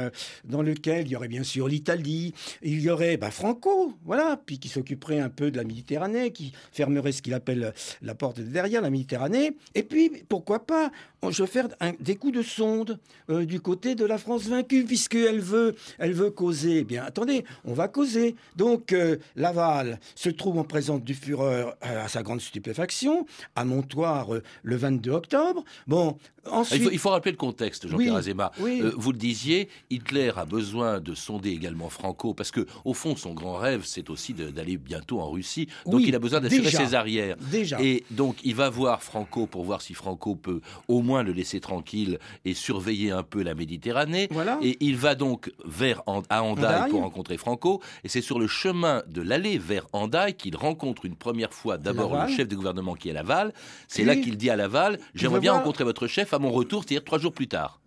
dans 0.46 0.62
lequel 0.62 1.08
il 1.08 1.12
y 1.12 1.16
aurait 1.16 1.28
bien 1.28 1.44
sûr 1.44 1.68
l'Italie, 1.68 2.34
il 2.62 2.82
y 2.82 2.89
aurait 2.89 3.18
bah, 3.18 3.32
Franco, 3.32 3.94
voilà, 4.06 4.39
puis 4.46 4.60
qui 4.60 4.70
s'occuperait 4.70 5.20
un 5.20 5.30
peu 5.30 5.51
de 5.51 5.58
la 5.58 5.63
Méditerranée, 5.63 6.32
qui 6.32 6.54
fermerait 6.72 6.99
ce 7.12 7.22
qu'il 7.22 7.34
appelle 7.34 7.74
la 8.01 8.15
porte 8.15 8.38
de 8.39 8.44
derrière 8.44 8.82
la 8.82 8.89
Méditerranée, 8.89 9.56
et 9.75 9.84
puis 9.84 10.12
pourquoi 10.27 10.65
pas 10.65 10.91
je 11.28 11.44
vais 11.44 11.48
faire 11.50 11.68
un- 11.82 11.92
des 12.00 12.16
coups 12.16 12.34
de 12.38 12.42
sonde 12.42 12.98
euh, 13.30 13.46
du 13.46 13.60
côté 13.60 13.96
de 13.96 14.06
la 14.06 14.18
France 14.18 14.44
vaincue, 14.44 14.86
puisqu'elle 14.86 15.40
veut, 15.42 15.76
elle 15.98 16.14
veut 16.14 16.32
causer. 16.32 16.78
Eh 16.80 16.84
bien, 16.84 17.04
attendez, 17.04 17.44
on 17.66 17.74
va 17.74 17.88
causer. 17.88 18.36
Donc, 18.56 18.94
euh, 18.94 19.18
Laval 19.36 20.00
se 20.16 20.30
trouve 20.30 20.58
en 20.58 20.64
présence 20.64 21.02
du 21.04 21.14
Führer 21.14 21.66
euh, 21.86 22.04
à 22.04 22.08
sa 22.08 22.24
grande 22.24 22.42
stupéfaction, 22.42 23.26
à 23.56 23.66
Montoire 23.66 24.30
le 24.64 24.76
22 24.76 25.12
octobre. 25.12 25.64
Bon, 25.88 26.18
Il 26.46 26.52
ensuite. 26.52 26.84
faut, 26.84 26.90
il 26.92 26.98
faut 27.00 27.10
rappeler 27.10 27.32
le 27.32 27.38
contexte, 27.38 27.88
Jean-Pierre 27.88 28.14
Oui, 28.14 28.18
Azéma. 28.20 28.52
oui. 28.60 28.82
Vous 28.96 29.12
le 29.12 29.18
disiez, 29.18 29.68
Hitler 29.90 30.32
a 30.38 30.46
besoin 30.46 31.00
de 31.02 31.14
sonder 31.14 31.50
également 31.50 31.90
Franco, 31.90 32.34
parce 32.34 32.52
que 32.52 32.66
au 32.86 32.94
fond, 32.94 33.16
son 33.18 33.34
grand 33.34 33.58
rêve, 33.58 33.82
c'est 33.86 34.10
aussi 34.10 34.34
d'aller 34.34 34.78
bientôt 34.78 35.20
en 35.20 35.30
Russie. 35.30 35.68
Donc, 35.86 35.96
Oui, 35.96 36.06
il 36.08 36.16
a 36.16 36.20
besoin 36.20 36.40
d'assurer 36.40 36.72
ses 36.72 36.96
arrières. 36.96 37.36
Déjà. 37.52 37.82
Et 37.82 38.04
donc, 38.12 38.38
il 38.44 38.56
va 38.56 38.70
voir 38.70 39.04
Franco 39.04 39.48
pour 39.48 39.64
voir 39.66 39.82
si 39.82 39.94
Franco 39.94 40.36
peut 40.36 40.62
au 40.88 41.02
moins 41.02 41.09
le 41.24 41.32
laisser 41.32 41.60
tranquille 41.60 42.20
et 42.46 42.54
surveiller 42.54 43.12
un 43.12 43.24
peu 43.24 43.42
la 43.44 43.54
Méditerranée. 43.56 44.28
Voilà. 44.32 44.58
Et 44.62 44.78
il 44.80 44.96
va 44.96 45.16
donc 45.16 45.51
vers 45.66 46.01
à 46.30 46.44
Hendaye. 46.44 46.89
pour 46.89 47.01
rencontrer 47.01 47.38
Franco. 47.38 47.82
Et 48.04 48.10
c'est 48.10 48.22
sur 48.22 48.39
le 48.39 48.48
chemin 48.48 49.04
de 49.08 49.22
l'aller 49.22 49.58
vers 49.58 49.86
Hendaye 49.94 50.34
qu'il 50.36 50.56
rencontre 50.56 51.06
une 51.06 51.16
première 51.16 51.54
fois 51.54 51.78
d'abord 51.78 52.13
le 52.28 52.32
chef 52.32 52.48
de 52.48 52.56
gouvernement 52.56 52.96
qui 52.96 53.10
est 53.10 53.13
Laval. 53.13 53.54
C'est 53.88 54.06
là 54.06 54.16
qu'il 54.16 54.38
dit 54.38 54.50
à 54.50 54.56
Laval 54.56 55.00
J'aimerais 55.16 55.39
bien 55.39 55.51
voir- 55.51 55.63
rencontrer 55.63 55.84
votre 55.84 56.08
chef 56.08 56.34
à 56.34 56.39
mon 56.39 56.51
retour, 56.51 56.84
c'est-à-dire 56.84 57.04
trois 57.04 57.20
jours 57.20 57.34
plus 57.34 57.48
tard. 57.48 57.80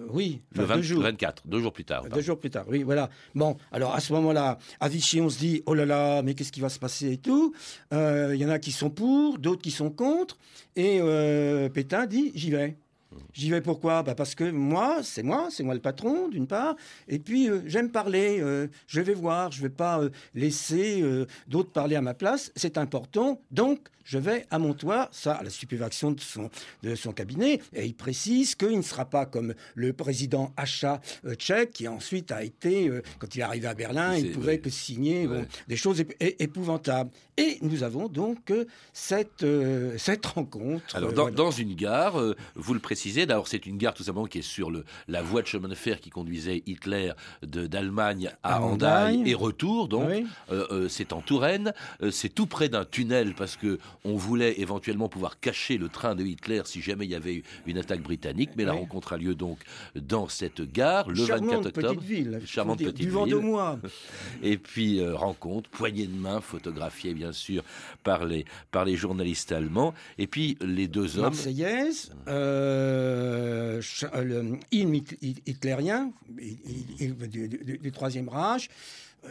Euh, 0.00 0.06
oui, 0.10 0.42
Le 0.52 0.64
enfin, 0.64 0.74
20 0.74 0.76
deux 0.76 0.82
jours. 0.82 1.02
24, 1.02 1.42
deux 1.46 1.60
jours 1.60 1.72
plus 1.72 1.84
tard. 1.84 2.04
Deux 2.08 2.20
jours 2.20 2.38
plus 2.38 2.50
tard, 2.50 2.64
oui, 2.68 2.82
voilà. 2.82 3.10
Bon, 3.34 3.56
alors 3.70 3.94
à 3.94 4.00
ce 4.00 4.12
moment-là, 4.14 4.58
à 4.80 4.88
Vichy, 4.88 5.20
on 5.20 5.28
se 5.30 5.38
dit, 5.38 5.62
oh 5.66 5.74
là 5.74 5.86
là, 5.86 6.22
mais 6.22 6.34
qu'est-ce 6.34 6.52
qui 6.52 6.60
va 6.60 6.68
se 6.68 6.78
passer 6.78 7.12
et 7.12 7.18
tout 7.18 7.54
Euh, 7.92 8.32
Il 8.34 8.40
y 8.40 8.44
en 8.44 8.48
a 8.50 8.58
qui 8.58 8.72
sont 8.72 8.90
pour, 8.90 9.38
d'autres 9.38 9.62
qui 9.62 9.70
sont 9.70 9.90
contre. 9.90 10.36
Et 10.76 10.98
euh, 11.00 11.68
Pétain 11.68 12.06
dit, 12.06 12.32
j'y 12.34 12.50
vais. 12.50 12.76
J'y 13.32 13.50
vais 13.50 13.60
pourquoi? 13.60 14.02
Bah 14.02 14.14
Parce 14.14 14.34
que 14.34 14.50
moi, 14.50 15.00
c'est 15.02 15.22
moi, 15.22 15.48
c'est 15.50 15.62
moi 15.62 15.74
le 15.74 15.80
patron, 15.80 16.28
d'une 16.28 16.46
part. 16.46 16.76
Et 17.08 17.18
puis, 17.18 17.48
euh, 17.48 17.60
j'aime 17.66 17.90
parler, 17.90 18.38
euh, 18.40 18.68
je 18.86 19.00
vais 19.00 19.14
voir, 19.14 19.50
je 19.52 19.58
ne 19.58 19.68
vais 19.68 19.74
pas 19.74 20.00
euh, 20.00 20.10
laisser 20.34 21.02
d'autres 21.48 21.70
parler 21.70 21.96
à 21.96 22.02
ma 22.02 22.14
place. 22.14 22.52
C'est 22.56 22.78
important. 22.78 23.40
Donc, 23.50 23.80
je 24.04 24.18
vais 24.18 24.44
à 24.50 24.58
Montoire, 24.58 25.08
ça, 25.12 25.32
à 25.32 25.42
la 25.42 25.48
stupéfaction 25.48 26.12
de 26.12 26.20
son, 26.20 26.50
de 26.82 26.94
son 26.94 27.12
cabinet. 27.12 27.60
Et 27.72 27.86
il 27.86 27.94
précise 27.94 28.54
qu'il 28.54 28.76
ne 28.76 28.82
sera 28.82 29.06
pas 29.06 29.24
comme 29.24 29.54
le 29.74 29.92
président 29.94 30.52
Achat 30.58 31.00
tchèque, 31.36 31.72
qui 31.72 31.88
ensuite 31.88 32.30
a 32.30 32.44
été, 32.44 32.90
quand 33.18 33.34
il 33.34 33.40
est 33.40 33.44
arrivé 33.44 33.66
à 33.66 33.74
Berlin, 33.74 34.14
il 34.14 34.28
ne 34.28 34.34
pouvait 34.34 34.58
que 34.58 34.68
signer 34.68 35.26
bon, 35.26 35.46
des 35.68 35.76
choses 35.76 36.04
épouvantables. 36.20 37.10
Et 37.38 37.58
nous 37.62 37.82
avons 37.82 38.08
donc 38.08 38.52
cette, 38.92 39.44
cette 39.96 40.26
rencontre. 40.26 40.94
Alors, 40.94 41.12
dans, 41.14 41.22
voilà. 41.22 41.36
dans 41.36 41.50
une 41.50 41.74
gare, 41.74 42.22
vous 42.54 42.74
le 42.74 42.80
précisez, 42.80 43.03
d'abord, 43.12 43.48
c'est 43.48 43.66
une 43.66 43.78
gare 43.78 43.94
tout 43.94 44.02
simplement 44.02 44.26
qui 44.26 44.38
est 44.38 44.42
sur 44.42 44.70
le, 44.70 44.84
la 45.08 45.22
voie 45.22 45.42
de 45.42 45.46
chemin 45.46 45.68
de 45.68 45.74
fer 45.74 46.00
qui 46.00 46.10
conduisait 46.10 46.62
Hitler 46.66 47.12
d'Allemagne 47.42 48.30
à, 48.42 48.56
À 48.56 49.12
et 49.12 49.34
retour. 49.34 49.88
Donc, 49.88 50.08
Oui. 50.08 50.26
Euh, 50.50 50.66
euh, 50.70 50.88
c'est 50.88 51.12
en 51.12 51.20
Touraine. 51.20 51.72
Euh, 52.02 52.10
c'est 52.10 52.28
tout 52.28 52.46
près 52.46 52.68
d'un 52.68 52.84
tunnel 52.84 53.34
parce 53.34 53.56
que 53.56 53.78
on 54.04 54.16
voulait 54.16 54.60
éventuellement 54.60 55.08
pouvoir 55.08 55.40
cacher 55.40 55.78
le 55.78 55.88
train 55.88 56.14
de 56.14 56.24
Hitler 56.24 56.62
si 56.64 56.80
jamais 56.80 57.04
il 57.04 57.10
y 57.10 57.14
avait 57.14 57.34
eu 57.34 57.42
une 57.66 57.78
attaque 57.78 58.02
britannique. 58.02 58.50
Mais 58.56 58.64
la 58.64 58.72
rencontre 58.72 59.12
a 59.12 59.16
lieu 59.16 59.34
donc 59.34 59.58
dans 59.94 60.28
cette 60.28 60.60
gare 60.60 61.08
le 61.08 61.26
Charmante 61.26 61.64
24 61.64 61.66
octobre. 61.66 61.94
petite 61.94 62.08
ville. 62.08 62.40
Charmante 62.46 62.78
dire, 62.78 62.88
petite 62.88 63.00
Du 63.00 63.06
ville. 63.06 63.14
Vendômois. 63.14 63.78
Et 64.42 64.58
puis 64.58 65.04
rencontre, 65.06 65.68
poignée 65.70 66.06
de 66.06 66.16
main, 66.16 66.40
photographiée 66.40 67.14
bien 67.14 67.32
sûr 67.32 67.62
par 68.02 68.24
les, 68.24 68.44
par 68.70 68.84
les 68.84 68.96
journalistes 68.96 69.52
allemands. 69.52 69.94
Et 70.18 70.26
puis 70.26 70.56
les 70.60 70.88
deux 70.88 71.18
hommes. 71.18 71.24
Marseillaise, 71.24 72.12
euh, 72.28 72.93
euh, 72.94 73.80
le 74.22 74.58
hymne 74.72 74.94
hit- 74.94 75.18
hit- 75.22 75.42
hitlérien 75.46 76.12
du, 76.28 77.92
Troisième 77.92 78.28
Reich, 78.28 78.68
euh, 79.24 79.28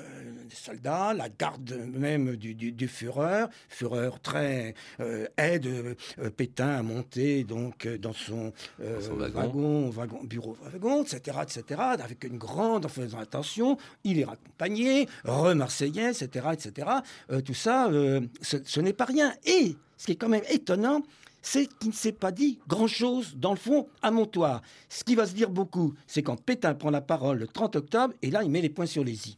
des 0.49 0.55
soldats, 0.55 1.13
la 1.13 1.29
garde 1.29 1.71
même 1.93 2.35
du, 2.35 2.55
du, 2.55 2.71
du 2.71 2.87
Führer. 2.87 3.45
Führer 3.69 4.09
très 4.23 4.73
euh, 4.99 5.27
aide 5.37 5.67
euh, 5.67 6.29
Pétain 6.35 6.69
à 6.69 6.81
monter 6.83 7.43
donc 7.43 7.85
euh, 7.85 7.97
dans 7.99 8.13
son, 8.13 8.51
euh, 8.81 8.95
Dans 8.95 9.01
son 9.05 9.13
wagon. 9.17 9.39
wagon, 9.41 9.89
wagon, 9.91 10.23
bureau 10.23 10.57
wagon, 10.63 11.03
etc., 11.03 11.37
etc., 11.43 11.79
avec 11.99 12.23
une 12.23 12.37
grande, 12.39 12.85
en 12.85 12.89
faisant 12.89 13.19
attention, 13.19 13.77
il 14.03 14.19
est 14.19 14.25
raccompagné, 14.25 15.07
re-marseillais, 15.25 16.09
etc., 16.09 16.47
etc. 16.53 16.87
Euh, 17.31 17.41
tout 17.41 17.53
ça, 17.53 17.87
euh, 17.89 18.21
ce, 18.41 18.57
ce 18.65 18.79
n'est 18.81 18.93
pas 18.93 19.05
rien. 19.05 19.31
Et 19.45 19.75
ce 19.97 20.07
qui 20.07 20.13
est 20.13 20.15
quand 20.15 20.29
même 20.29 20.43
étonnant, 20.49 21.03
c'est 21.43 21.67
qu'il 21.77 21.89
ne 21.89 21.93
s'est 21.93 22.13
pas 22.13 22.31
dit 22.31 22.59
grand-chose, 22.67 23.35
dans 23.35 23.51
le 23.51 23.57
fond, 23.57 23.87
à 24.01 24.09
Montoire. 24.09 24.61
Ce 24.89 25.03
qui 25.03 25.13
va 25.13 25.27
se 25.27 25.35
dire 25.35 25.49
beaucoup, 25.51 25.93
c'est 26.07 26.23
quand 26.23 26.43
Pétain 26.43 26.73
prend 26.73 26.89
la 26.89 27.01
parole 27.01 27.37
le 27.37 27.47
30 27.47 27.75
octobre, 27.75 28.13
et 28.23 28.31
là, 28.31 28.41
il 28.41 28.49
met 28.49 28.61
les 28.61 28.69
points 28.69 28.87
sur 28.87 29.03
les 29.03 29.29
i. 29.29 29.37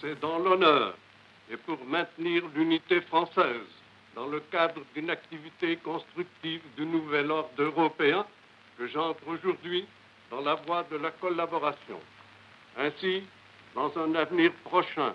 C'est 0.00 0.20
dans 0.20 0.38
l'honneur 0.38 0.94
et 1.50 1.56
pour 1.56 1.84
maintenir 1.84 2.44
l'unité 2.54 3.00
française 3.00 3.66
dans 4.14 4.26
le 4.26 4.40
cadre 4.52 4.82
d'une 4.94 5.10
activité 5.10 5.76
constructive 5.78 6.60
du 6.76 6.86
nouvel 6.86 7.30
ordre 7.30 7.50
européen 7.58 8.24
que 8.78 8.86
j'entre 8.86 9.26
aujourd'hui 9.26 9.86
dans 10.30 10.42
la 10.42 10.54
voie 10.54 10.84
de 10.90 10.96
la 10.96 11.10
collaboration. 11.10 11.98
Ainsi, 12.76 13.24
dans 13.74 13.90
un 13.98 14.14
avenir 14.14 14.52
prochain, 14.64 15.14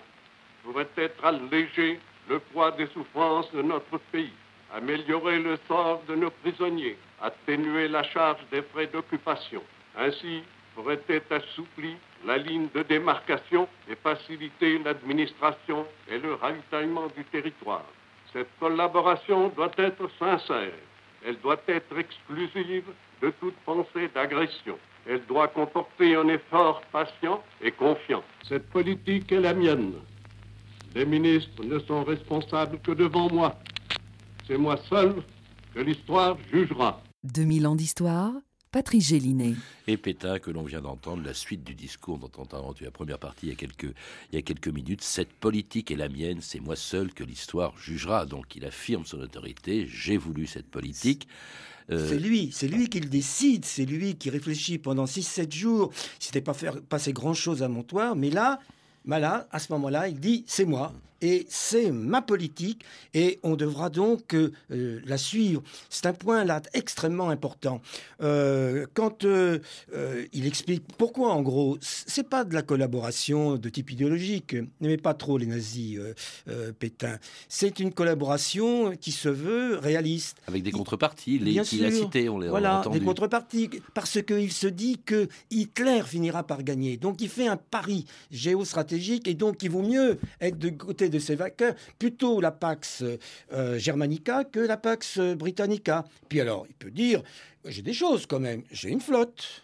pourrait 0.62 0.88
être 0.96 1.24
allégé 1.24 2.00
le 2.28 2.38
poids 2.38 2.72
des 2.72 2.86
souffrances 2.88 3.50
de 3.52 3.62
notre 3.62 3.98
pays, 4.12 4.32
améliorer 4.74 5.38
le 5.38 5.58
sort 5.68 6.02
de 6.08 6.14
nos 6.14 6.30
prisonniers, 6.30 6.96
atténuer 7.20 7.88
la 7.88 8.02
charge 8.02 8.40
des 8.50 8.62
frais 8.62 8.86
d'occupation. 8.86 9.62
Ainsi, 9.96 10.42
pourrait 10.74 11.00
être 11.08 11.32
assouplie 11.32 11.96
la 12.26 12.36
ligne 12.36 12.68
de 12.74 12.82
démarcation 12.82 13.66
et 13.88 13.96
faciliter 13.96 14.78
l'administration 14.78 15.86
et 16.08 16.18
le 16.18 16.34
ravitaillement 16.34 17.06
du 17.16 17.24
territoire. 17.24 17.86
Cette 18.32 18.50
collaboration 18.60 19.48
doit 19.56 19.70
être 19.78 20.10
sincère. 20.18 20.72
Elle 21.26 21.38
doit 21.40 21.60
être 21.66 21.98
exclusive 21.98 22.84
de 23.22 23.32
toute 23.40 23.56
pensée 23.64 24.08
d'agression. 24.14 24.78
Elle 25.08 25.24
doit 25.26 25.48
comporter 25.48 26.14
un 26.14 26.28
effort 26.28 26.82
patient 26.92 27.42
et 27.62 27.70
confiant. 27.70 28.22
Cette 28.42 28.68
politique 28.70 29.32
est 29.32 29.40
la 29.40 29.54
mienne. 29.54 29.94
Les 30.94 31.06
ministres 31.06 31.64
ne 31.64 31.78
sont 31.78 32.04
responsables 32.04 32.78
que 32.80 32.92
devant 32.92 33.30
moi. 33.32 33.54
C'est 34.46 34.58
moi 34.58 34.78
seul 34.88 35.14
que 35.74 35.80
l'histoire 35.80 36.36
jugera. 36.52 37.02
2000 37.24 37.66
ans 37.66 37.74
d'histoire, 37.74 38.32
Patrice 38.70 39.08
Gélinet. 39.08 39.54
Et 39.88 39.96
Pétain, 39.96 40.38
que 40.38 40.50
l'on 40.50 40.62
vient 40.62 40.80
d'entendre, 40.80 41.24
la 41.24 41.34
suite 41.34 41.64
du 41.64 41.74
discours 41.74 42.18
dont 42.18 42.30
on 42.38 42.42
a 42.42 42.58
entendu 42.58 42.84
la 42.84 42.90
première 42.90 43.18
partie 43.18 43.46
il 43.46 43.48
y 43.48 43.52
a 43.52 43.56
quelques, 43.56 43.92
il 44.30 44.36
y 44.36 44.38
a 44.38 44.42
quelques 44.42 44.68
minutes. 44.68 45.02
Cette 45.02 45.32
politique 45.32 45.90
est 45.90 45.96
la 45.96 46.08
mienne, 46.08 46.38
c'est 46.40 46.60
moi 46.60 46.76
seul 46.76 47.12
que 47.12 47.24
l'histoire 47.24 47.76
jugera. 47.76 48.26
Donc 48.26 48.54
il 48.54 48.64
affirme 48.64 49.04
son 49.04 49.18
autorité, 49.20 49.86
j'ai 49.88 50.16
voulu 50.16 50.46
cette 50.46 50.70
politique. 50.70 51.26
Euh, 51.90 52.08
C'est 52.08 52.18
lui, 52.18 52.50
c'est 52.52 52.68
lui 52.68 52.88
qui 52.88 53.00
le 53.00 53.08
décide, 53.08 53.64
c'est 53.64 53.84
lui 53.84 54.16
qui 54.16 54.30
réfléchit 54.30 54.78
pendant 54.78 55.04
6-7 55.04 55.52
jours. 55.52 55.92
Il 56.20 56.24
s'était 56.24 56.40
pas 56.40 56.54
faire 56.54 56.80
passer 56.82 57.12
grand-chose 57.12 57.62
à 57.62 57.68
Montoire, 57.68 58.16
mais 58.16 58.30
là, 58.30 58.58
là, 59.06 59.46
à 59.50 59.58
ce 59.58 59.72
moment-là, 59.72 60.08
il 60.08 60.18
dit 60.20 60.44
c'est 60.46 60.64
moi 60.64 60.92
et 61.22 61.46
c'est 61.48 61.90
ma 61.92 62.20
politique 62.20 62.84
et 63.14 63.38
on 63.42 63.56
devra 63.56 63.88
donc 63.88 64.34
euh, 64.34 64.52
euh, 64.70 65.00
la 65.06 65.16
suivre. 65.16 65.62
C'est 65.88 66.04
un 66.04 66.12
point 66.12 66.44
là 66.44 66.60
extrêmement 66.74 67.30
important. 67.30 67.80
Euh, 68.22 68.84
quand 68.92 69.24
euh, 69.24 69.58
il 70.34 70.46
explique 70.46 70.82
pourquoi, 70.98 71.32
en 71.32 71.40
gros, 71.40 71.78
c'est 71.80 72.28
pas 72.28 72.44
de 72.44 72.52
la 72.52 72.60
collaboration 72.60 73.56
de 73.56 73.68
type 73.70 73.90
idéologique. 73.92 74.56
N'aimez 74.82 74.98
pas 74.98 75.14
trop 75.14 75.38
les 75.38 75.46
nazis, 75.46 75.98
Pétain. 76.78 77.16
C'est 77.48 77.80
une 77.80 77.94
collaboration 77.94 78.94
qui 79.00 79.10
se 79.10 79.30
veut 79.30 79.78
réaliste. 79.78 80.36
avec 80.46 80.62
des 80.64 80.70
contreparties, 80.70 81.38
les 81.38 81.52
qu'il 81.62 81.82
a 81.86 81.90
sûr. 81.90 82.04
cités, 82.04 82.28
on 82.28 82.38
les 82.38 82.48
a 82.48 82.50
Voilà, 82.50 82.80
entendus. 82.80 82.98
des 82.98 83.04
contreparties, 83.06 83.70
parce 83.94 84.20
qu'il 84.22 84.52
se 84.52 84.66
dit 84.66 84.98
que 85.02 85.28
Hitler 85.50 86.02
finira 86.04 86.42
par 86.46 86.62
gagner. 86.62 86.98
Donc 86.98 87.22
il 87.22 87.30
fait 87.30 87.48
un 87.48 87.56
pari 87.56 88.04
géostratégique 88.30 88.95
stratégique 88.96 89.28
et 89.28 89.34
donc 89.34 89.62
il 89.62 89.70
vaut 89.70 89.82
mieux 89.82 90.18
être 90.40 90.58
du 90.58 90.76
côté 90.76 91.08
de 91.08 91.18
ces 91.18 91.34
vainqueurs, 91.36 91.74
plutôt 91.98 92.40
la 92.40 92.50
Pax 92.50 93.02
euh, 93.52 93.78
Germanica 93.78 94.44
que 94.44 94.60
la 94.60 94.76
Pax 94.76 95.18
Britannica. 95.18 96.04
Puis 96.28 96.40
alors, 96.40 96.66
il 96.68 96.74
peut 96.74 96.90
dire, 96.90 97.22
j'ai 97.66 97.82
des 97.82 97.92
choses 97.92 98.26
quand 98.26 98.40
même, 98.40 98.62
j'ai 98.72 98.90
une 98.90 99.00
flotte, 99.00 99.62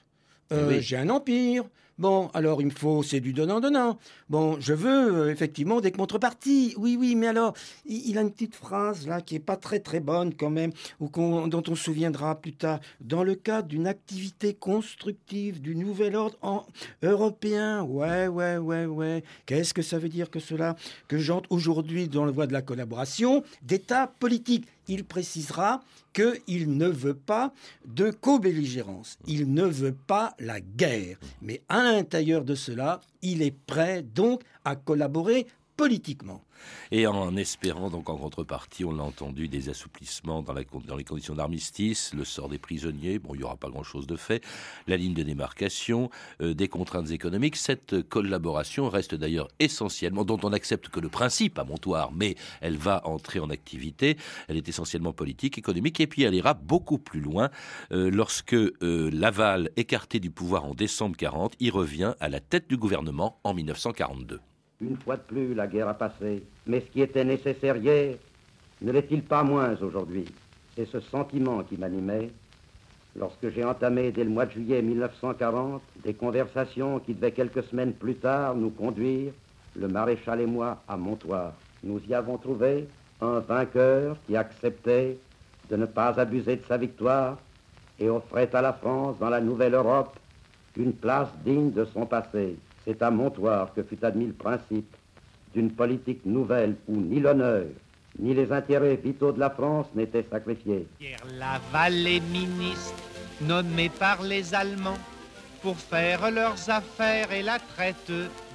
euh, 0.52 0.68
Oui. 0.68 0.82
j'ai 0.82 0.96
un 0.96 1.08
empire. 1.08 1.64
Bon, 1.98 2.30
alors 2.34 2.60
il 2.60 2.66
me 2.66 2.70
faut, 2.70 3.02
c'est 3.02 3.20
du 3.20 3.32
donnant-donnant. 3.32 3.98
Bon, 4.30 4.56
je 4.58 4.72
veux 4.72 5.26
euh, 5.26 5.30
effectivement 5.30 5.80
des 5.80 5.92
contreparties. 5.92 6.74
Oui, 6.78 6.96
oui, 6.98 7.14
mais 7.14 7.28
alors, 7.28 7.54
il, 7.84 8.16
a 8.16 8.22
une 8.22 8.32
petite 8.32 8.54
phrase 8.54 9.06
là 9.06 9.20
qui 9.20 9.36
est 9.36 9.40
pas 9.40 9.56
très 9.56 9.78
très 9.78 10.00
bonne 10.00 10.34
quand 10.34 10.50
même, 10.50 10.72
ou 11.00 11.08
dont 11.08 11.62
on 11.68 11.74
se 11.74 11.84
souviendra 11.84 12.40
plus 12.40 12.54
tard. 12.54 12.80
Dans 13.00 13.22
le 13.22 13.34
cadre 13.34 13.68
d'une 13.68 13.86
activité 13.86 14.54
constructive 14.54 15.60
du 15.60 15.76
nouvel 15.76 16.16
ordre 16.16 16.36
en- 16.42 16.64
européen. 17.02 17.82
Ouais, 17.82 18.26
ouais, 18.26 18.56
ouais, 18.56 18.86
ouais. 18.86 19.22
Qu'est-ce 19.46 19.74
que 19.74 19.82
ça 19.82 19.98
veut 19.98 20.08
dire 20.08 20.30
que 20.30 20.40
cela? 20.40 20.76
Que 21.08 21.18
j'entre 21.18 21.52
aujourd'hui 21.52 22.08
dans 22.08 22.24
le 22.24 22.32
voie 22.32 22.46
de 22.46 22.52
la 22.52 22.62
collaboration 22.62 23.44
d'État 23.62 24.06
politique. 24.18 24.66
Il 24.88 25.04
précisera 25.04 25.82
qu'il 26.12 26.76
ne 26.76 26.88
veut 26.88 27.14
pas 27.14 27.52
de 27.86 28.10
co-belligérance. 28.10 29.18
Il 29.26 29.52
ne 29.52 29.64
veut 29.64 29.96
pas 30.06 30.34
la 30.38 30.60
guerre. 30.60 31.18
Mais 31.40 31.62
à 31.68 31.82
l'intérieur 31.82 32.44
de 32.44 32.54
cela, 32.54 33.00
il 33.22 33.42
est 33.42 33.56
prêt 33.66 34.02
donc 34.02 34.42
à 34.64 34.76
collaborer 34.76 35.46
politiquement. 35.76 36.44
Et 36.90 37.06
en 37.06 37.36
espérant, 37.36 37.90
donc 37.90 38.08
en 38.08 38.16
contrepartie, 38.16 38.84
on 38.84 38.92
l'a 38.92 39.02
entendu, 39.02 39.48
des 39.48 39.68
assouplissements 39.68 40.42
dans, 40.42 40.54
les 40.54 41.04
conditions 41.04 41.34
d'armistice, 41.34 42.12
le 42.14 42.24
sort 42.24 42.48
des 42.48 42.58
prisonniers, 42.58 43.18
bon, 43.18 43.34
il 43.34 43.38
n'y 43.38 43.44
aura 43.44 43.56
pas 43.56 43.68
grand-chose 43.68 44.06
de 44.06 44.16
fait, 44.16 44.44
la 44.86 44.96
ligne 44.96 45.14
de 45.14 45.22
démarcation, 45.22 46.10
euh, 46.40 46.54
des 46.54 46.68
contraintes 46.68 47.10
économiques. 47.10 47.56
Cette 47.56 48.02
collaboration 48.08 48.88
reste 48.88 49.14
d'ailleurs 49.14 49.48
essentiellement, 49.58 50.24
dont 50.24 50.38
on 50.42 50.52
accepte 50.52 50.88
que 50.88 51.00
le 51.00 51.08
principe 51.08 51.58
à 51.58 51.64
Montoire, 51.64 52.12
mais 52.12 52.36
elle 52.60 52.76
va 52.76 53.06
entrer 53.06 53.40
en 53.40 53.50
activité, 53.50 54.16
elle 54.48 54.56
est 54.56 54.68
essentiellement 54.68 55.12
politique, 55.12 55.58
économique, 55.58 56.00
et 56.00 56.06
puis 56.06 56.22
elle 56.22 56.34
ira 56.34 56.54
beaucoup 56.54 56.98
plus 56.98 57.20
loin 57.20 57.50
euh, 57.92 58.10
lorsque 58.10 58.54
euh, 58.54 59.10
Laval, 59.12 59.70
écarté 59.76 60.20
du 60.20 60.30
pouvoir 60.30 60.64
en 60.64 60.74
décembre 60.74 61.16
40, 61.16 61.54
y 61.60 61.70
revient 61.70 62.14
à 62.20 62.28
la 62.28 62.40
tête 62.40 62.68
du 62.68 62.76
gouvernement 62.76 63.40
en 63.44 63.54
1942. 63.54 64.40
Une 64.82 64.96
fois 64.96 65.16
de 65.16 65.22
plus, 65.22 65.54
la 65.54 65.68
guerre 65.68 65.88
a 65.88 65.94
passé. 65.94 66.42
Mais 66.66 66.80
ce 66.80 66.86
qui 66.86 67.02
était 67.02 67.24
nécessaire 67.24 67.76
hier 67.76 68.16
ne 68.80 68.90
l'est-il 68.90 69.22
pas 69.22 69.44
moins 69.44 69.76
aujourd'hui? 69.80 70.24
C'est 70.74 70.86
ce 70.86 70.98
sentiment 70.98 71.62
qui 71.62 71.76
m'animait 71.76 72.30
lorsque 73.14 73.48
j'ai 73.50 73.64
entamé 73.64 74.10
dès 74.10 74.24
le 74.24 74.30
mois 74.30 74.46
de 74.46 74.52
juillet 74.52 74.82
1940 74.82 75.80
des 76.02 76.14
conversations 76.14 76.98
qui 76.98 77.14
devaient 77.14 77.30
quelques 77.30 77.62
semaines 77.64 77.92
plus 77.92 78.16
tard 78.16 78.56
nous 78.56 78.70
conduire, 78.70 79.32
le 79.76 79.86
maréchal 79.86 80.40
et 80.40 80.46
moi, 80.46 80.82
à 80.88 80.96
Montoire. 80.96 81.52
Nous 81.84 82.00
y 82.08 82.14
avons 82.14 82.38
trouvé 82.38 82.88
un 83.20 83.38
vainqueur 83.38 84.16
qui 84.26 84.36
acceptait 84.36 85.16
de 85.70 85.76
ne 85.76 85.86
pas 85.86 86.18
abuser 86.18 86.56
de 86.56 86.64
sa 86.66 86.76
victoire 86.76 87.38
et 88.00 88.08
offrait 88.08 88.52
à 88.52 88.62
la 88.62 88.72
France 88.72 89.16
dans 89.20 89.30
la 89.30 89.40
nouvelle 89.40 89.74
Europe 89.74 90.18
une 90.76 90.92
place 90.92 91.28
digne 91.44 91.70
de 91.70 91.84
son 91.84 92.04
passé. 92.04 92.56
C'est 92.84 93.02
à 93.02 93.10
Montoire 93.10 93.72
que 93.74 93.82
fut 93.82 94.04
admis 94.04 94.26
le 94.26 94.32
principe 94.32 94.96
d'une 95.54 95.70
politique 95.70 96.24
nouvelle 96.24 96.76
où 96.88 96.96
ni 96.96 97.20
l'honneur, 97.20 97.66
ni 98.18 98.34
les 98.34 98.52
intérêts 98.52 98.96
vitaux 98.96 99.32
de 99.32 99.40
la 99.40 99.50
France 99.50 99.86
n'étaient 99.94 100.26
sacrifiés. 100.30 100.86
Laval 101.38 102.06
est 102.06 102.20
ministre, 102.20 102.94
nommé 103.40 103.88
par 103.88 104.22
les 104.22 104.54
Allemands 104.54 104.98
pour 105.62 105.76
faire 105.76 106.30
leurs 106.30 106.68
affaires 106.68 107.30
et 107.32 107.42
la 107.42 107.58
traite 107.58 108.12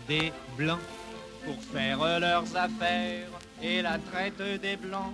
des 0.07 0.31
Blancs. 0.57 0.79
Pour 1.45 1.61
faire 1.63 2.19
leurs 2.19 2.55
affaires 2.57 3.29
et 3.63 3.81
la 3.81 3.97
traite 3.97 4.61
des 4.61 4.75
Blancs, 4.75 5.13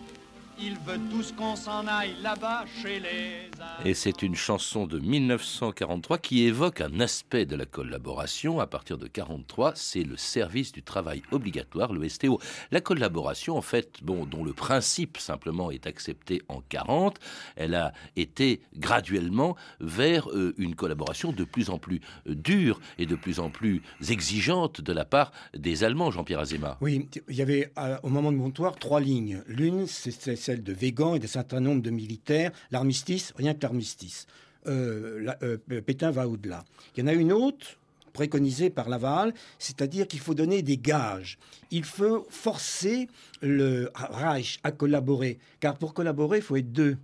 il 0.60 0.74
veut 0.80 1.00
tous 1.12 1.32
qu'on 1.32 1.56
s'en 1.56 1.86
aille 1.88 2.16
là-bas 2.22 2.66
chez 2.82 3.00
les. 3.00 3.53
Et 3.86 3.94
c'est 3.94 4.22
une 4.22 4.36
chanson 4.36 4.88
de 4.88 4.98
1943 4.98 6.18
qui 6.18 6.44
évoque 6.44 6.80
un 6.80 7.02
aspect 7.02 7.46
de 7.46 7.58
la 7.58 7.66
collaboration. 7.66 8.62
À 8.62 8.68
partir 8.68 8.98
de 8.98 9.08
43, 9.08 9.74
c'est 9.76 10.04
le 10.04 10.16
service 10.16 10.72
du 10.72 10.84
travail 10.84 11.22
obligatoire, 11.32 11.92
le 11.92 12.08
STO. 12.08 12.40
La 12.72 12.80
collaboration, 12.80 13.58
en 13.58 13.62
fait, 13.62 13.98
dont 14.02 14.26
le 14.44 14.54
principe 14.54 15.18
simplement 15.18 15.70
est 15.70 15.86
accepté 15.86 16.42
en 16.48 16.62
40, 16.62 17.20
elle 17.58 17.76
a 17.76 17.92
été 18.16 18.62
graduellement 18.78 19.58
vers 19.82 20.30
euh, 20.30 20.54
une 20.58 20.76
collaboration 20.76 21.34
de 21.34 21.44
plus 21.44 21.70
en 21.70 21.78
plus 21.78 22.00
euh, 22.28 22.36
dure 22.36 22.80
et 22.98 23.06
de 23.06 23.16
plus 23.16 23.40
en 23.40 23.50
plus 23.50 23.82
exigeante 24.10 24.80
de 24.80 24.94
la 24.94 25.04
part 25.04 25.32
des 25.58 25.84
Allemands, 25.84 26.12
Jean-Pierre 26.12 26.40
Azéma. 26.40 26.78
Oui, 26.80 27.10
il 27.28 27.36
y 27.36 27.42
avait 27.42 27.72
euh, 27.78 27.98
au 28.04 28.10
moment 28.10 28.32
de 28.32 28.38
Montoire 28.38 28.78
trois 28.78 29.02
lignes. 29.02 29.44
L'une, 29.48 29.88
c'est 29.88 30.38
celle 30.38 30.64
de 30.64 30.74
Végan 30.74 31.16
et 31.16 31.20
d'un 31.20 31.28
certain 31.28 31.60
nombre 31.60 31.82
de 31.82 31.90
militaires. 31.90 32.52
L'armistice, 32.72 33.34
rien 33.36 33.53
que 33.54 33.64
l'armistice. 33.64 34.28
Euh, 34.68 35.34
euh, 35.42 35.58
Pétain 35.82 36.12
va 36.12 36.28
au-delà. 36.28 36.64
Il 36.96 37.02
y 37.02 37.04
en 37.04 37.08
a 37.08 37.14
une 37.14 37.34
autre 37.34 37.78
préconisée 38.14 38.70
par 38.70 38.90
Laval, 38.90 39.34
c'est-à-dire 39.60 40.08
qu'il 40.08 40.20
faut 40.20 40.36
donner 40.36 40.62
des 40.62 40.78
gages. 40.78 41.38
Il 41.72 41.84
faut 41.84 42.26
forcer 42.30 43.10
le 43.42 43.92
Reich 43.96 44.60
à 44.64 44.72
collaborer, 44.72 45.40
car 45.60 45.78
pour 45.78 45.94
collaborer, 45.94 46.38
il 46.38 46.44
faut 46.44 46.56
être 46.56 46.72
deux. 46.72 46.98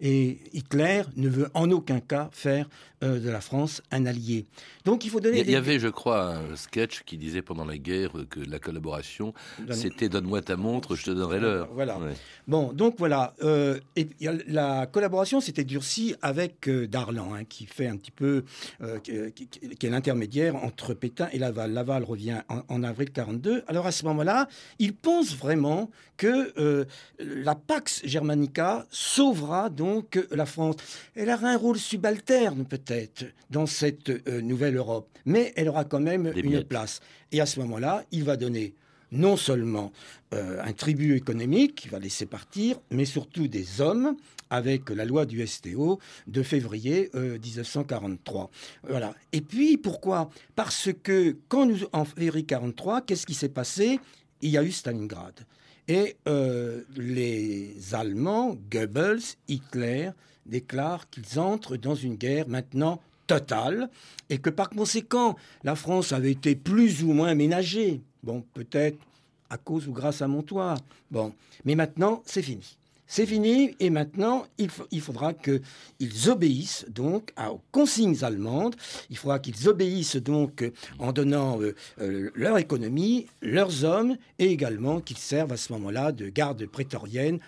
Et 0.00 0.38
Hitler 0.52 1.02
ne 1.16 1.28
veut 1.28 1.48
en 1.54 1.70
aucun 1.70 2.00
cas 2.00 2.28
faire 2.32 2.68
euh, 3.04 3.20
de 3.20 3.30
la 3.30 3.40
France 3.40 3.80
un 3.92 4.06
allié. 4.06 4.44
Donc 4.84 5.04
il 5.04 5.10
faut 5.10 5.20
donner 5.20 5.36
Il 5.36 5.38
y, 5.38 5.42
il 5.42 5.46
des 5.46 5.52
y 5.52 5.56
avait, 5.56 5.78
je 5.78 5.86
crois, 5.88 6.34
un 6.34 6.56
sketch 6.56 7.02
qui 7.04 7.16
disait 7.16 7.42
pendant 7.42 7.64
la 7.64 7.78
guerre 7.78 8.10
que 8.28 8.40
la 8.40 8.58
collaboration, 8.58 9.32
Donne- 9.60 9.72
c'était 9.76 10.08
donne-moi 10.08 10.42
ta 10.42 10.56
montre, 10.56 10.96
je 10.96 11.04
te 11.04 11.10
donnerai 11.12 11.38
l'heure. 11.38 11.68
Voilà. 11.72 11.98
Ouais. 12.00 12.12
Bon, 12.48 12.72
donc 12.72 12.96
voilà. 12.98 13.34
euh, 13.44 13.78
et 13.94 14.08
la 14.48 14.86
collaboration 14.86 15.40
s'était 15.40 15.64
durcie 15.64 16.16
avec 16.22 16.68
euh, 16.68 16.88
Darlan, 16.88 17.32
hein, 17.34 17.44
qui 17.44 17.66
fait 17.66 17.86
un 17.86 17.96
petit 17.96 18.10
peu, 18.10 18.44
qui, 19.04 19.12
est 19.12 19.90
l'intermédiaire 19.90 20.56
entre 20.56 20.92
Pétain 20.92 21.28
et 21.32 21.38
Laval. 21.38 21.72
Laval 21.72 22.02
revient 22.02 22.40
en, 22.48 22.62
en 22.68 22.82
avril 22.82 23.10
42. 23.12 23.62
Alors 23.68 23.86
à 23.86 23.92
ce 23.92 24.04
moment-là, 24.06 24.48
il 24.80 24.92
pense 24.94 25.36
vraiment 25.36 25.90
que 26.16 26.86
la 27.18 27.54
Pax 27.54 28.02
Germanica 28.04 28.86
sauvera 28.90 29.68
donc 29.70 29.83
la 30.30 30.46
France. 30.46 30.76
Elle 31.14 31.30
aura 31.30 31.48
un 31.48 31.56
rôle 31.56 31.78
subalterne 31.78 32.64
peut-être 32.64 33.24
dans 33.50 33.66
cette 33.66 34.10
euh, 34.10 34.40
nouvelle 34.40 34.76
Europe, 34.76 35.08
mais 35.24 35.52
elle 35.56 35.68
aura 35.68 35.84
quand 35.84 36.00
même 36.00 36.30
Des 36.32 36.40
une 36.40 36.50
miettes. 36.50 36.68
place. 36.68 37.00
Et 37.32 37.40
à 37.40 37.46
ce 37.46 37.60
moment-là, 37.60 38.04
il 38.12 38.24
va 38.24 38.36
donner 38.36 38.74
non 39.12 39.36
seulement 39.36 39.92
euh, 40.32 40.58
un 40.62 40.72
tribut 40.72 41.14
économique 41.16 41.76
qu'il 41.76 41.90
va 41.90 41.98
laisser 42.00 42.26
partir, 42.26 42.80
mais 42.90 43.04
surtout 43.04 43.46
des 43.48 43.80
hommes 43.80 44.16
avec 44.50 44.90
la 44.90 45.04
loi 45.04 45.24
du 45.26 45.46
STO 45.46 45.98
de 46.26 46.42
février 46.42 47.10
euh, 47.14 47.38
1943. 47.38 48.50
Voilà. 48.88 49.14
Et 49.32 49.40
puis 49.40 49.76
pourquoi? 49.76 50.30
Parce 50.56 50.90
que 51.02 51.36
quand 51.48 51.66
nous 51.66 51.78
en 51.92 52.04
février 52.04 52.44
43, 52.44 53.02
qu'est-ce 53.02 53.26
qui 53.26 53.34
s'est 53.34 53.48
passé? 53.48 54.00
Il 54.42 54.50
y 54.50 54.58
a 54.58 54.62
eu 54.62 54.72
Stalingrad. 54.72 55.34
Et 55.88 56.16
euh, 56.28 56.82
les 56.96 57.76
Allemands, 57.92 58.56
Goebbels, 58.70 59.20
Hitler, 59.48 60.10
déclarent 60.46 61.08
qu'ils 61.10 61.38
entrent 61.38 61.76
dans 61.76 61.94
une 61.94 62.16
guerre 62.16 62.48
maintenant 62.48 63.00
totale 63.26 63.90
et 64.30 64.38
que 64.38 64.50
par 64.50 64.70
conséquent, 64.70 65.36
la 65.62 65.74
France 65.74 66.12
avait 66.12 66.32
été 66.32 66.54
plus 66.54 67.02
ou 67.02 67.12
moins 67.12 67.34
ménagée. 67.34 68.00
Bon, 68.22 68.44
peut-être 68.54 68.98
à 69.50 69.56
cause 69.58 69.88
ou 69.88 69.92
grâce 69.92 70.22
à 70.22 70.28
Montoire. 70.28 70.78
Bon, 71.10 71.32
mais 71.64 71.74
maintenant, 71.74 72.22
c'est 72.24 72.42
fini. 72.42 72.76
C'est 73.16 73.26
fini 73.26 73.76
et 73.78 73.90
maintenant, 73.90 74.44
il, 74.58 74.68
fa- 74.68 74.86
il 74.90 75.00
faudra 75.00 75.34
qu'ils 75.34 75.60
obéissent 76.28 76.84
donc 76.88 77.32
aux 77.38 77.60
consignes 77.70 78.24
allemandes. 78.24 78.74
Il 79.08 79.16
faudra 79.16 79.38
qu'ils 79.38 79.68
obéissent 79.68 80.16
donc 80.16 80.68
en 80.98 81.12
donnant 81.12 81.62
euh, 81.62 81.76
euh, 82.00 82.32
leur 82.34 82.58
économie, 82.58 83.28
leurs 83.40 83.84
hommes 83.84 84.16
et 84.40 84.46
également 84.46 85.00
qu'ils 85.00 85.18
servent 85.18 85.52
à 85.52 85.56
ce 85.56 85.72
moment-là 85.74 86.10
de 86.10 86.28
garde 86.28 86.66
prétorienne 86.66 87.38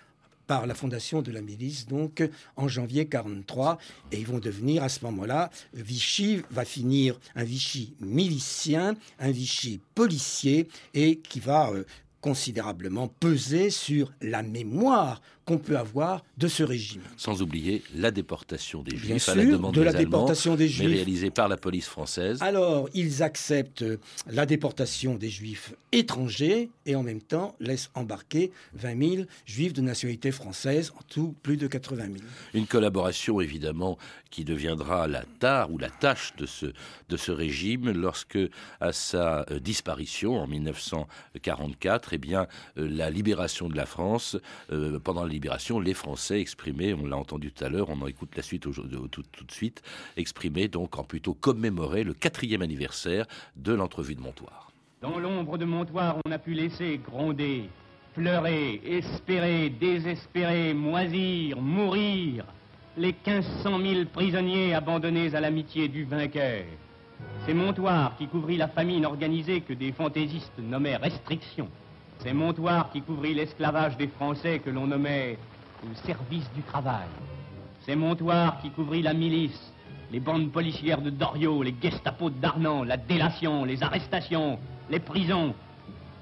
par 0.46 0.68
la 0.68 0.74
fondation 0.76 1.20
de 1.20 1.33
la 1.33 1.40
milice, 1.40 1.88
donc 1.88 2.22
en 2.55 2.68
janvier 2.68 3.07
43, 3.09 3.79
et 4.12 4.20
ils 4.20 4.26
vont 4.29 4.38
devenir 4.38 4.85
à 4.85 4.88
ce 4.88 5.05
moment-là, 5.07 5.50
Vichy 5.74 6.42
va 6.52 6.64
finir 6.64 7.18
un 7.35 7.42
Vichy 7.42 7.92
milicien, 7.98 8.94
un 9.18 9.33
Vichy 9.33 9.81
policier, 9.96 10.68
et 10.94 11.16
qui 11.16 11.40
va 11.40 11.70
euh, 11.70 11.83
considérablement 12.20 13.09
peser 13.09 13.70
sur 13.70 14.12
la 14.20 14.44
mémoire 14.44 15.20
qu'on 15.46 15.59
peut 15.59 15.78
avoir 15.78 16.24
de 16.38 16.48
ce 16.48 16.64
régime. 16.64 17.02
Sans 17.16 17.40
oublier 17.40 17.82
la 17.94 18.11
déportation 18.11 18.82
des 18.82 18.94
Bien 18.96 19.16
Juifs 19.16 19.28
à 19.28 19.35
la 19.37 19.44
demande 19.44 19.72
de 19.74 19.78
des 19.78 19.85
la 19.85 19.90
Allemands, 19.92 20.02
déportation 20.02 20.56
des 20.56 20.64
mais 20.64 20.70
Juifs. 20.70 20.92
réalisée 20.94 21.30
par 21.30 21.48
la 21.48 21.56
police 21.56 21.87
française. 21.87 22.42
Alors, 22.42 22.88
ils 22.94 23.22
acceptent 23.22 23.85
la 24.28 24.44
déportation 24.44 25.14
des 25.14 25.30
juifs 25.30 25.72
étrangers 25.92 26.68
et 26.85 26.96
en 26.96 27.04
même 27.04 27.22
temps 27.22 27.54
laissent 27.61 27.90
embarquer 27.94 28.50
20 28.74 29.14
000 29.16 29.22
juifs 29.46 29.72
de 29.72 29.80
nationalité 29.82 30.32
française, 30.32 30.92
en 30.98 31.02
tout 31.09 31.35
plus 31.42 31.56
de 31.56 31.68
80 31.68 32.04
000. 32.06 32.16
Une 32.54 32.66
collaboration 32.66 33.40
évidemment 33.40 33.98
qui 34.30 34.44
deviendra 34.44 35.06
la 35.06 35.22
tare 35.38 35.72
ou 35.72 35.78
la 35.78 35.90
tâche 35.90 36.35
de 36.37 36.46
ce, 36.46 36.66
de 37.09 37.16
ce 37.16 37.30
régime 37.30 37.90
lorsque, 37.92 38.38
à 38.80 38.92
sa 38.92 39.46
euh, 39.50 39.61
disparition 39.61 40.38
en 40.40 40.46
1944, 40.46 42.12
eh 42.12 42.18
bien, 42.18 42.46
euh, 42.78 42.88
la 42.88 43.11
libération 43.11 43.68
de 43.68 43.76
la 43.76 43.87
France, 43.87 44.37
euh, 44.72 44.98
pendant 44.98 45.22
la 45.22 45.36
les 45.83 45.94
Français 45.94 46.40
exprimaient, 46.40 46.94
on 46.94 47.07
l'a 47.07 47.16
entendu 47.16 47.53
tout 47.53 47.64
à 47.64 47.68
l'heure, 47.68 47.88
on 47.88 48.01
en 48.01 48.07
écoute 48.07 48.37
la 48.37 48.42
suite 48.42 48.62
tout, 48.62 48.72
tout 48.72 49.44
de 49.44 49.53
suite, 49.53 49.83
exprimaient 50.16 50.68
donc 50.68 50.99
en 50.99 51.05
plutôt 51.05 51.35
commémorer 51.35 52.05
le 52.05 52.14
quatrième 52.14 52.62
anniversaire 52.62 53.27
de 53.57 53.72
l'entrevue 53.72 54.14
de 54.14 54.20
Montoire. 54.20 54.72
Dans 55.01 55.18
l'ombre 55.18 55.59
de 55.59 55.64
Montoire, 55.64 56.18
on 56.25 56.31
a 56.31 56.38
pu 56.38 56.55
laisser 56.55 56.99
gronder, 56.99 57.68
pleurer, 58.14 58.81
espérer, 58.85 59.70
désespérer, 59.70 60.75
moisir, 60.75 61.61
mourir 61.61 62.44
les 62.96 63.14
1500 63.27 63.79
000 63.79 64.05
prisonniers 64.12 64.75
abandonnés 64.75 65.35
à 65.35 65.40
l'amitié 65.40 65.88
du 65.88 66.05
vainqueur. 66.05 66.64
C'est 67.44 67.55
Montoire 67.55 68.16
qui 68.16 68.27
couvrit 68.27 68.57
la 68.57 68.68
famine 68.68 69.05
organisée 69.05 69.61
que 69.61 69.75
des 69.75 69.92
fantaisistes 69.92 70.59
nommaient 70.59 70.96
restriction. 70.96 71.68
C'est 72.18 72.33
Montoire 72.33 72.90
qui 72.90 73.02
couvrit 73.02 73.35
l'esclavage 73.35 73.96
des 73.96 74.09
Français 74.09 74.59
que 74.59 74.70
l'on 74.70 74.87
nommait 74.87 75.38
le 75.87 75.94
service 76.07 76.50
du 76.55 76.62
travail. 76.62 77.07
C'est 77.83 77.96
Montoire 77.96 78.61
qui 78.61 78.70
couvrit 78.70 79.02
la 79.02 79.14
milice, 79.14 79.72
les 80.11 80.20
bandes 80.20 80.50
policières 80.50 81.00
de 81.00 81.11
Doriot, 81.11 81.62
les 81.62 81.74
Gestapo 81.81 82.31
de 82.31 82.38
Darnan, 82.40 82.85
la 82.85 82.96
délation, 82.96 83.64
les 83.64 83.83
arrestations, 83.83 84.59
les 84.90 85.00
prisons. 85.00 85.55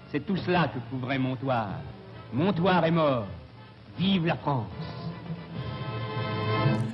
C'est 0.09 0.27
tout 0.27 0.37
cela 0.37 0.69
que 0.69 0.79
couvrait 0.91 1.19
Montoire. 1.19 1.81
Montoire 2.33 2.85
est 2.85 2.91
mort. 2.91 3.27
Vive 3.99 4.27
la 4.27 4.37
France. 4.37 5.04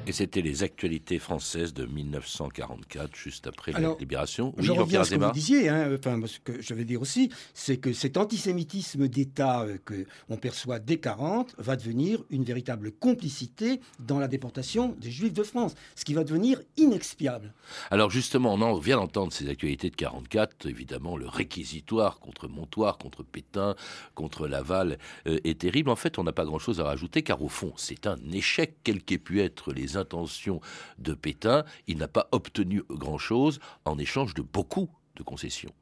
Et 0.07 0.13
c'était 0.13 0.41
les 0.41 0.63
actualités 0.63 1.19
françaises 1.19 1.75
de 1.75 1.85
1944, 1.85 3.15
juste 3.15 3.47
après 3.47 3.73
la 3.73 3.95
libération. 3.99 4.55
Je 4.57 4.65
Jean-Pierre 4.65 4.85
reviens 4.85 5.01
à 5.01 5.05
ce 5.05 5.15
que 5.15 5.25
vous 5.25 5.31
disiez, 5.31 5.69
hein, 5.69 5.91
enfin, 5.95 6.21
ce 6.27 6.39
que 6.41 6.61
je 6.61 6.75
vais 6.75 6.85
dire 6.85 7.01
aussi, 7.03 7.31
c'est 7.55 7.77
que 7.77 7.93
cet 7.93 8.17
antisémitisme 8.17 9.09
d'État 9.09 9.63
euh, 9.63 9.79
que 9.85 10.07
on 10.29 10.37
perçoit 10.37 10.79
dès 10.79 10.97
40 10.99 11.55
va 11.59 11.77
devenir 11.77 12.23
une 12.31 12.45
véritable 12.45 12.93
complicité 12.93 13.81
dans 13.99 14.19
la 14.19 14.29
déportation 14.29 14.97
des 14.99 15.11
Juifs 15.11 15.35
de 15.35 15.43
France, 15.43 15.75
ce 15.95 16.05
qui 16.05 16.15
va 16.15 16.25
devenir 16.25 16.61
inexpiable. 16.77 17.53
Alors 17.91 18.11
justement, 18.11 18.55
on 18.55 18.63
en 18.63 18.79
vient 18.79 18.97
d'entendre 18.97 19.33
ces 19.33 19.49
actualités 19.49 19.91
de 19.91 19.97
44. 19.97 20.67
Évidemment, 20.67 21.17
le 21.17 21.29
réquisitoire 21.29 22.19
contre 22.19 22.49
Montoire, 22.49 22.99
contre 22.99 23.23
Pétain, 23.23 23.77
contre 24.15 24.49
Laval 24.49 24.99
euh, 25.27 25.39
est 25.45 25.61
terrible. 25.61 25.91
En 25.91 25.97
fait, 25.97 26.19
on 26.19 26.25
n'a 26.25 26.33
pas 26.33 26.45
grand-chose 26.45 26.81
à 26.81 26.85
rajouter, 26.85 27.23
car 27.23 27.43
au 27.43 27.49
fond, 27.49 27.73
c'est 27.77 28.07
un 28.07 28.19
échec, 28.33 28.77
quelles 28.83 29.03
qu'aient 29.03 29.19
pu 29.19 29.41
être 29.41 29.73
les 29.73 29.90
intentions 29.97 30.61
de 30.99 31.15
Pétain. 31.15 31.65
Il 31.87 31.99
n'a 31.99 32.09
pas 32.09 32.29
obtenu 32.33 32.83
grand-chose 32.91 33.61
en 33.85 33.99
échange 33.99 34.35
de 34.35 34.43
beaucoup 34.43 34.89
de 35.17 35.23
concessions. 35.23 35.73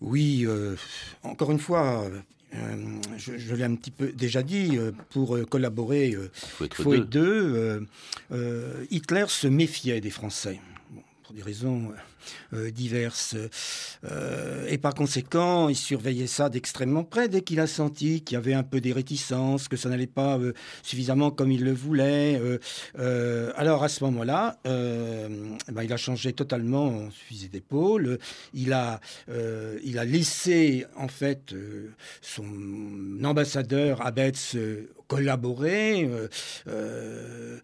Oui, 0.00 0.44
euh, 0.46 0.76
encore 1.22 1.50
une 1.50 1.58
fois, 1.58 2.04
euh, 2.54 3.00
je, 3.16 3.38
je 3.38 3.54
l'ai 3.54 3.64
un 3.64 3.74
petit 3.74 3.90
peu 3.90 4.12
déjà 4.12 4.42
dit, 4.42 4.76
euh, 4.76 4.92
pour 5.10 5.38
collaborer, 5.48 6.08
Il 6.10 6.30
faut 6.34 6.64
être 6.64 6.74
faut 6.82 6.94
deux. 6.96 7.86
être 8.30 8.30
deux. 8.30 8.86
Hitler 8.90 9.24
se 9.28 9.46
méfiait 9.46 10.00
des 10.00 10.10
Français. 10.10 10.60
Pour 11.26 11.34
des 11.34 11.42
raisons 11.42 11.92
euh, 12.52 12.70
diverses. 12.70 13.34
Euh, 14.04 14.66
et 14.68 14.78
par 14.78 14.94
conséquent, 14.94 15.68
il 15.68 15.74
surveillait 15.74 16.28
ça 16.28 16.48
d'extrêmement 16.48 17.02
près 17.02 17.28
dès 17.28 17.42
qu'il 17.42 17.58
a 17.58 17.66
senti 17.66 18.22
qu'il 18.22 18.34
y 18.34 18.38
avait 18.38 18.54
un 18.54 18.62
peu 18.62 18.80
des 18.80 18.92
réticences, 18.92 19.66
que 19.66 19.76
ça 19.76 19.88
n'allait 19.88 20.06
pas 20.06 20.38
euh, 20.38 20.52
suffisamment 20.84 21.32
comme 21.32 21.50
il 21.50 21.64
le 21.64 21.72
voulait. 21.72 22.40
alors 23.56 23.82
à 23.82 23.88
ce 23.88 24.04
moment-là, 24.04 24.58
ben, 24.64 25.82
il 25.82 25.92
a 25.92 25.96
changé 25.96 26.32
totalement 26.32 27.10
fusil 27.10 27.48
d'épaule. 27.48 28.18
Il 28.54 28.72
a, 28.72 29.00
il 29.82 29.98
a 29.98 30.04
laissé 30.04 30.86
en 30.96 31.08
fait 31.08 31.54
son 32.20 32.44
ambassadeur 33.24 34.04
Abetz 34.06 34.54
euh, 34.54 34.88
collaborer, 35.08 36.04
euh, 36.04 36.28
euh, 36.68 37.58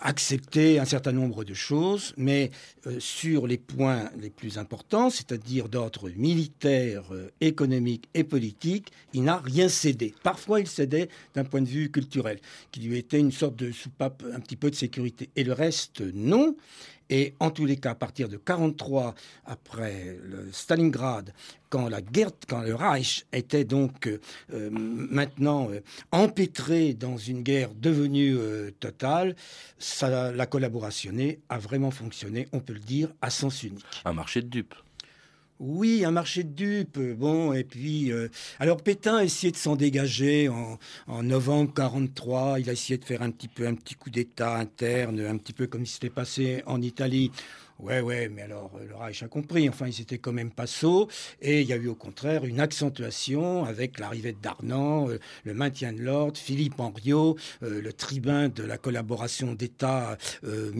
accepter 0.00 0.78
un 0.78 0.84
certain 0.84 1.12
nombre 1.12 1.44
de 1.44 1.54
choses, 1.54 2.14
mais 2.16 2.50
euh, 2.86 3.00
sur 3.00 3.46
les 3.46 3.58
points 3.58 4.10
les 4.18 4.30
plus 4.30 4.58
importants, 4.58 5.10
c'est-à-dire 5.10 5.68
d'ordre 5.68 6.10
militaire, 6.16 7.04
économique 7.40 8.08
et 8.14 8.24
politique, 8.24 8.92
il 9.12 9.24
n'a 9.24 9.38
rien 9.38 9.68
cédé. 9.68 10.14
Parfois, 10.22 10.60
il 10.60 10.66
cédait 10.66 11.08
d'un 11.34 11.44
point 11.44 11.62
de 11.62 11.68
vue 11.68 11.90
culturel, 11.90 12.38
qui 12.70 12.80
lui 12.80 12.98
était 12.98 13.18
une 13.18 13.32
sorte 13.32 13.56
de 13.56 13.72
soupape, 13.72 14.22
un 14.32 14.40
petit 14.40 14.56
peu 14.56 14.70
de 14.70 14.76
sécurité. 14.76 15.30
Et 15.36 15.44
le 15.44 15.52
reste, 15.52 16.02
non. 16.14 16.56
Et 17.16 17.32
en 17.38 17.52
tous 17.52 17.64
les 17.64 17.76
cas, 17.76 17.92
à 17.92 17.94
partir 17.94 18.28
de 18.28 18.36
43, 18.36 19.14
après 19.46 20.18
Stalingrad, 20.50 21.32
quand 21.68 21.88
la 21.88 22.02
guerre, 22.02 22.32
quand 22.48 22.60
le 22.62 22.74
Reich 22.74 23.24
était 23.32 23.62
donc 23.62 24.08
euh, 24.08 24.18
euh, 24.52 24.68
maintenant 24.72 25.70
euh, 25.70 25.78
empêtré 26.10 26.92
dans 26.92 27.16
une 27.16 27.42
guerre 27.42 27.70
devenue 27.72 28.36
totale, 28.80 29.36
ça, 29.78 30.32
la 30.32 30.46
collaborationnée 30.46 31.38
a 31.48 31.58
vraiment 31.58 31.92
fonctionné, 31.92 32.48
on 32.52 32.58
peut 32.58 32.72
le 32.72 32.80
dire, 32.80 33.10
à 33.22 33.30
sens 33.30 33.62
unique. 33.62 33.84
Un 34.04 34.12
marché 34.12 34.42
de 34.42 34.48
dupes. 34.48 34.74
Oui, 35.60 36.04
un 36.04 36.10
marché 36.10 36.42
de 36.42 36.50
dupes. 36.50 36.98
Bon, 36.98 37.52
et 37.52 37.62
puis, 37.62 38.10
euh, 38.10 38.28
alors 38.58 38.82
Pétain 38.82 39.18
a 39.18 39.24
essayé 39.24 39.52
de 39.52 39.56
s'en 39.56 39.76
dégager 39.76 40.48
en, 40.48 40.78
en 41.06 41.22
novembre 41.22 41.72
43. 41.72 42.58
Il 42.58 42.68
a 42.68 42.72
essayé 42.72 42.98
de 42.98 43.04
faire 43.04 43.22
un 43.22 43.30
petit 43.30 43.46
peu 43.48 43.66
un 43.66 43.74
petit 43.74 43.94
coup 43.94 44.10
d'État 44.10 44.56
interne, 44.56 45.20
un 45.20 45.36
petit 45.36 45.52
peu 45.52 45.68
comme 45.68 45.82
il 45.82 45.86
s'était 45.86 46.10
passé 46.10 46.62
en 46.66 46.82
Italie. 46.82 47.30
Ouais, 47.80 48.00
ouais, 48.00 48.28
mais 48.28 48.42
alors 48.42 48.70
euh, 48.76 48.86
le 48.88 48.94
Reich 48.94 49.22
a 49.24 49.28
compris. 49.28 49.68
Enfin, 49.68 49.88
ils 49.88 50.00
étaient 50.00 50.18
quand 50.18 50.32
même 50.32 50.52
pas 50.52 50.66
sots. 50.66 51.08
Et 51.42 51.62
il 51.62 51.66
y 51.66 51.72
a 51.72 51.76
eu 51.76 51.88
au 51.88 51.96
contraire 51.96 52.44
une 52.44 52.60
accentuation 52.60 53.64
avec 53.64 53.98
l'arrivée 53.98 54.32
de 54.32 54.38
Darnan, 54.40 55.08
euh, 55.08 55.18
le 55.42 55.54
maintien 55.54 55.92
de 55.92 56.00
l'ordre, 56.00 56.38
Philippe 56.38 56.78
Henriot, 56.78 57.36
euh, 57.64 57.82
le 57.82 57.92
tribun 57.92 58.48
de 58.48 58.62
la 58.62 58.78
collaboration 58.78 59.54
d'État 59.54 60.16
euh, 60.44 60.70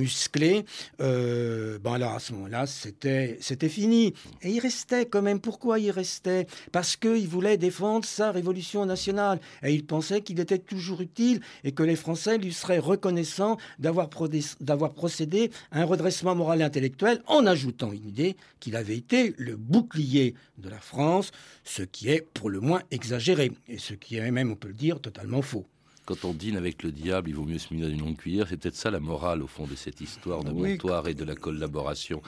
bon, 1.82 1.92
alors 1.92 2.12
à 2.12 2.20
ce 2.20 2.32
moment-là, 2.32 2.66
c'était 2.66 3.38
c'était 3.40 3.68
fini. 3.68 4.14
Et 4.42 4.50
il 4.50 4.60
restait 4.60 5.06
quand 5.06 5.22
même. 5.22 5.40
Pourquoi 5.40 5.80
il 5.80 5.90
restait? 5.90 6.46
Parce 6.70 6.96
qu'il 6.96 7.26
voulait 7.28 7.56
défendre 7.56 8.04
sa 8.04 8.30
révolution 8.30 8.86
nationale. 8.86 9.40
Et 9.64 9.72
il 9.72 9.84
pensait 9.84 10.20
qu'il 10.20 10.38
était 10.38 10.58
toujours 10.58 11.00
utile 11.00 11.40
et 11.64 11.72
que 11.72 11.82
les 11.82 11.96
Français 11.96 12.38
lui 12.38 12.52
seraient 12.52 12.78
reconnaissants 12.78 13.56
d'avoir 13.80 14.08
procédé 14.08 15.50
à 15.72 15.80
un 15.80 15.84
redressement 15.84 16.36
moral 16.36 16.60
et 16.60 16.64
intellectuel 16.64 16.83
en 17.26 17.46
ajoutant 17.46 17.92
une 17.92 18.06
idée 18.08 18.36
qu'il 18.60 18.76
avait 18.76 18.96
été 18.96 19.34
le 19.38 19.56
bouclier 19.56 20.34
de 20.58 20.68
la 20.68 20.78
France, 20.78 21.30
ce 21.64 21.82
qui 21.82 22.08
est 22.08 22.26
pour 22.34 22.50
le 22.50 22.60
moins 22.60 22.82
exagéré 22.90 23.52
et 23.68 23.78
ce 23.78 23.94
qui 23.94 24.16
est 24.16 24.30
même, 24.30 24.50
on 24.50 24.56
peut 24.56 24.68
le 24.68 24.74
dire, 24.74 25.00
totalement 25.00 25.42
faux. 25.42 25.66
Quand 26.06 26.24
on 26.26 26.34
dîne 26.34 26.56
avec 26.56 26.82
le 26.82 26.92
diable, 26.92 27.30
il 27.30 27.34
vaut 27.34 27.44
mieux 27.46 27.58
se 27.58 27.72
munir 27.72 27.88
d'une 27.88 28.00
longue 28.00 28.16
cuillère. 28.18 28.46
C'est 28.48 28.58
peut-être 28.58 28.76
ça 28.76 28.90
la 28.90 29.00
morale, 29.00 29.42
au 29.42 29.46
fond, 29.46 29.66
de 29.66 29.74
cette 29.74 30.02
histoire 30.02 30.44
de 30.44 30.50
Oui. 30.50 30.72
Montoire 30.72 31.08
et 31.08 31.14
de 31.14 31.24
la 31.24 31.34
collaboration. 31.34 32.20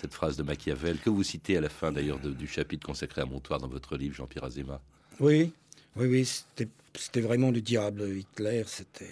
Cette 0.00 0.14
phrase 0.14 0.36
de 0.38 0.42
Machiavel, 0.42 0.98
que 0.98 1.10
vous 1.10 1.22
citez 1.22 1.56
à 1.58 1.60
la 1.60 1.68
fin 1.68 1.92
d'ailleurs 1.92 2.18
du 2.20 2.46
chapitre 2.46 2.86
consacré 2.86 3.20
à 3.20 3.26
Montoire 3.26 3.60
dans 3.60 3.68
votre 3.68 3.96
livre, 3.98 4.14
Jean-Pierre 4.14 4.44
Azéma. 4.44 4.80
Oui, 5.20 5.52
oui, 5.96 6.06
oui, 6.06 6.24
c'était 6.24 7.20
vraiment 7.20 7.50
le 7.50 7.60
diable. 7.60 8.08
Hitler, 8.16 8.62
c'était- 8.66 9.10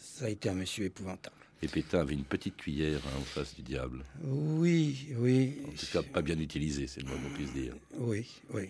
ça 0.00 0.24
a 0.24 0.28
été 0.30 0.48
un 0.48 0.54
monsieur 0.54 0.84
épouvantable. 0.86 1.36
Et 1.62 1.68
Pétain 1.68 2.00
avait 2.00 2.14
une 2.14 2.24
petite 2.24 2.56
cuillère 2.56 3.00
hein, 3.06 3.18
en 3.20 3.24
face 3.24 3.54
du 3.56 3.62
diable. 3.62 4.04
Oui, 4.24 5.08
oui, 5.18 5.58
En 5.66 5.70
tout 5.72 5.86
cas, 5.92 6.02
pas 6.02 6.22
bien 6.22 6.38
utilisée, 6.38 6.86
c'est 6.86 7.00
le 7.00 7.08
moins 7.08 7.16
qu'on 7.16 7.34
puisse 7.34 7.52
dire. 7.52 7.74
oui, 7.98 8.26
oui. 8.54 8.68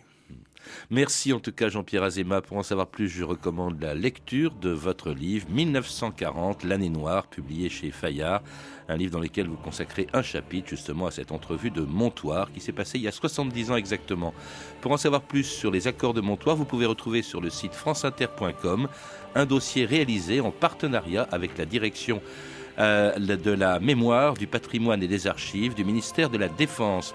Merci 0.91 1.33
en 1.33 1.41
tout 1.41 1.53
cas 1.53 1.69
Jean-Pierre 1.69 2.03
Azéma. 2.03 2.43
Pour 2.43 2.57
en 2.59 2.63
savoir 2.63 2.87
plus, 2.89 3.09
je 3.09 3.25
recommande 3.25 3.81
la 3.81 3.95
lecture 3.95 4.53
de 4.53 4.71
votre 4.71 5.11
livre 5.11 5.49
1940, 5.49 6.65
l'année 6.65 6.91
noire, 6.91 7.27
publié 7.29 7.69
chez 7.71 7.91
Fayard. 7.91 8.43
Un 8.89 8.97
livre 8.97 9.13
dans 9.13 9.21
lequel 9.21 9.49
vous 9.49 9.57
consacrez 9.57 10.07
un 10.13 10.23
chapitre 10.23 10.69
justement 10.69 11.07
à 11.07 11.11
cette 11.11 11.33
entrevue 11.33 11.71
de 11.71 11.83
Montoire 11.83 12.53
qui 12.53 12.61
s'est 12.61 12.73
passée 12.73 12.99
il 12.99 13.05
y 13.05 13.09
a 13.09 13.13
70 13.13 13.71
ans 13.71 13.77
exactement. 13.77 14.35
Pour 14.81 14.93
en 14.93 14.97
savoir 14.97 15.23
plus 15.23 15.45
sur 15.45 15.71
les 15.71 15.87
accords 15.89 16.15
de 16.15 16.21
Montoire, 16.21 16.57
vous 16.57 16.65
pouvez 16.65 16.87
retrouver 16.87 17.23
sur 17.23 17.41
le 17.41 17.51
site 17.51 17.75
franceinter.com 17.75 18.89
un 19.35 19.47
dossier 19.47 19.85
réalisé 19.85 20.41
en 20.41 20.51
partenariat 20.51 21.29
avec 21.31 21.57
la 21.59 21.65
direction 21.65 22.21
euh, 22.79 23.17
de 23.19 23.51
la 23.51 23.81
mémoire, 23.81 24.35
du 24.35 24.47
patrimoine 24.47 25.03
et 25.03 25.09
des 25.09 25.27
archives 25.27 25.75
du 25.75 25.85
ministère 25.85 26.31
de 26.31 26.39
la 26.39 26.49
Défense. 26.49 27.15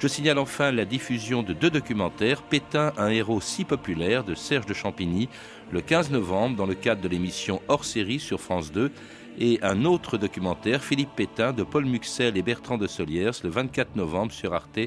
Je 0.00 0.08
signale 0.08 0.38
enfin 0.38 0.72
la 0.72 0.84
diffusion 0.84 1.42
de 1.42 1.52
deux 1.52 1.70
documentaires, 1.70 2.42
Pétain, 2.42 2.92
un 2.98 3.08
héros 3.08 3.40
si 3.40 3.64
populaire 3.64 4.24
de 4.24 4.34
Serge 4.34 4.66
de 4.66 4.74
Champigny, 4.74 5.28
le 5.72 5.80
15 5.80 6.10
novembre 6.10 6.56
dans 6.56 6.66
le 6.66 6.74
cadre 6.74 7.00
de 7.00 7.08
l'émission 7.08 7.62
hors 7.68 7.84
série 7.84 8.20
sur 8.20 8.40
France 8.40 8.72
2 8.72 8.90
et 9.38 9.58
un 9.62 9.84
autre 9.84 10.18
documentaire, 10.18 10.82
Philippe 10.82 11.14
Pétain, 11.16 11.52
de 11.52 11.62
Paul 11.62 11.84
Muxel 11.84 12.36
et 12.36 12.42
Bertrand 12.42 12.78
de 12.78 12.86
Soliers, 12.86 13.30
le 13.42 13.50
24 13.50 13.96
novembre 13.96 14.32
sur 14.32 14.54
Arte, 14.54 14.78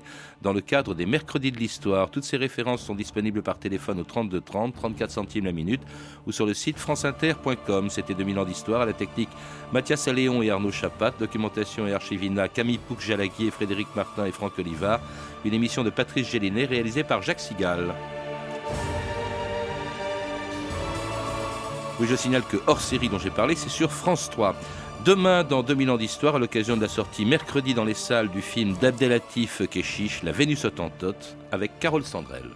dans 0.42 0.54
le 0.54 0.62
cadre 0.62 0.94
des 0.94 1.06
Mercredis 1.06 1.52
de 1.52 1.58
l'Histoire. 1.58 2.10
Toutes 2.10 2.24
ces 2.24 2.38
références 2.38 2.82
sont 2.82 2.96
disponibles 2.96 3.42
par 3.42 3.60
téléphone 3.60 4.00
au 4.00 4.04
32 4.04 4.42
30, 4.42 4.74
34 4.74 5.12
centimes 5.12 5.46
la 5.46 5.52
minute, 5.52 5.82
ou 6.26 6.32
sur 6.32 6.46
le 6.46 6.54
site 6.54 6.78
franceinter.com. 6.78 7.90
C'était 7.90 8.14
2000 8.14 8.40
ans 8.40 8.46
d'histoire 8.46 8.82
à 8.82 8.86
la 8.86 8.94
technique 8.94 9.30
Mathias 9.74 10.08
Alléon 10.08 10.42
et 10.42 10.50
Arnaud 10.50 10.72
Chapat, 10.72 11.12
documentation 11.20 11.88
et 11.88 11.94
archivina 11.94 12.48
Camille 12.48 12.80
Pouc-Jalagui 12.80 13.48
et 13.48 13.52
Frédéric 13.52 13.88
Martin 13.96 14.26
et 14.26 14.32
Franck 14.32 14.58
Olivard, 14.60 15.02
une 15.46 15.54
émission 15.54 15.84
de 15.84 15.90
Patrice 15.90 16.30
Gélinet 16.30 16.66
réalisée 16.66 17.04
par 17.04 17.22
Jacques 17.22 17.40
Sigal. 17.40 17.94
Oui, 22.00 22.06
je 22.08 22.16
signale 22.16 22.44
que 22.44 22.58
hors 22.68 22.80
série 22.80 23.10
dont 23.10 23.18
j'ai 23.18 23.32
parlé, 23.32 23.56
c'est 23.56 23.70
sur 23.70 23.92
France 23.92 24.30
3. 24.30 24.56
Demain, 25.04 25.44
dans 25.44 25.64
2000 25.64 25.90
ans 25.90 25.98
d'histoire, 25.98 26.36
à 26.36 26.40
l'occasion 26.40 26.78
de 26.78 26.82
la 26.82 26.88
sortie 26.88 27.26
mercredi 27.26 27.74
dans 27.74 27.86
les 27.86 27.96
salles 27.96 28.30
du 28.30 28.42
film 28.42 28.74
d'Abdelatif 28.78 29.64
Keshish, 29.68 30.22
La 30.22 30.32
Vénus 30.32 30.66
Autantote, 30.66 31.36
avec 31.52 31.80
Carole 31.80 32.04
Sandrel. 32.04 32.52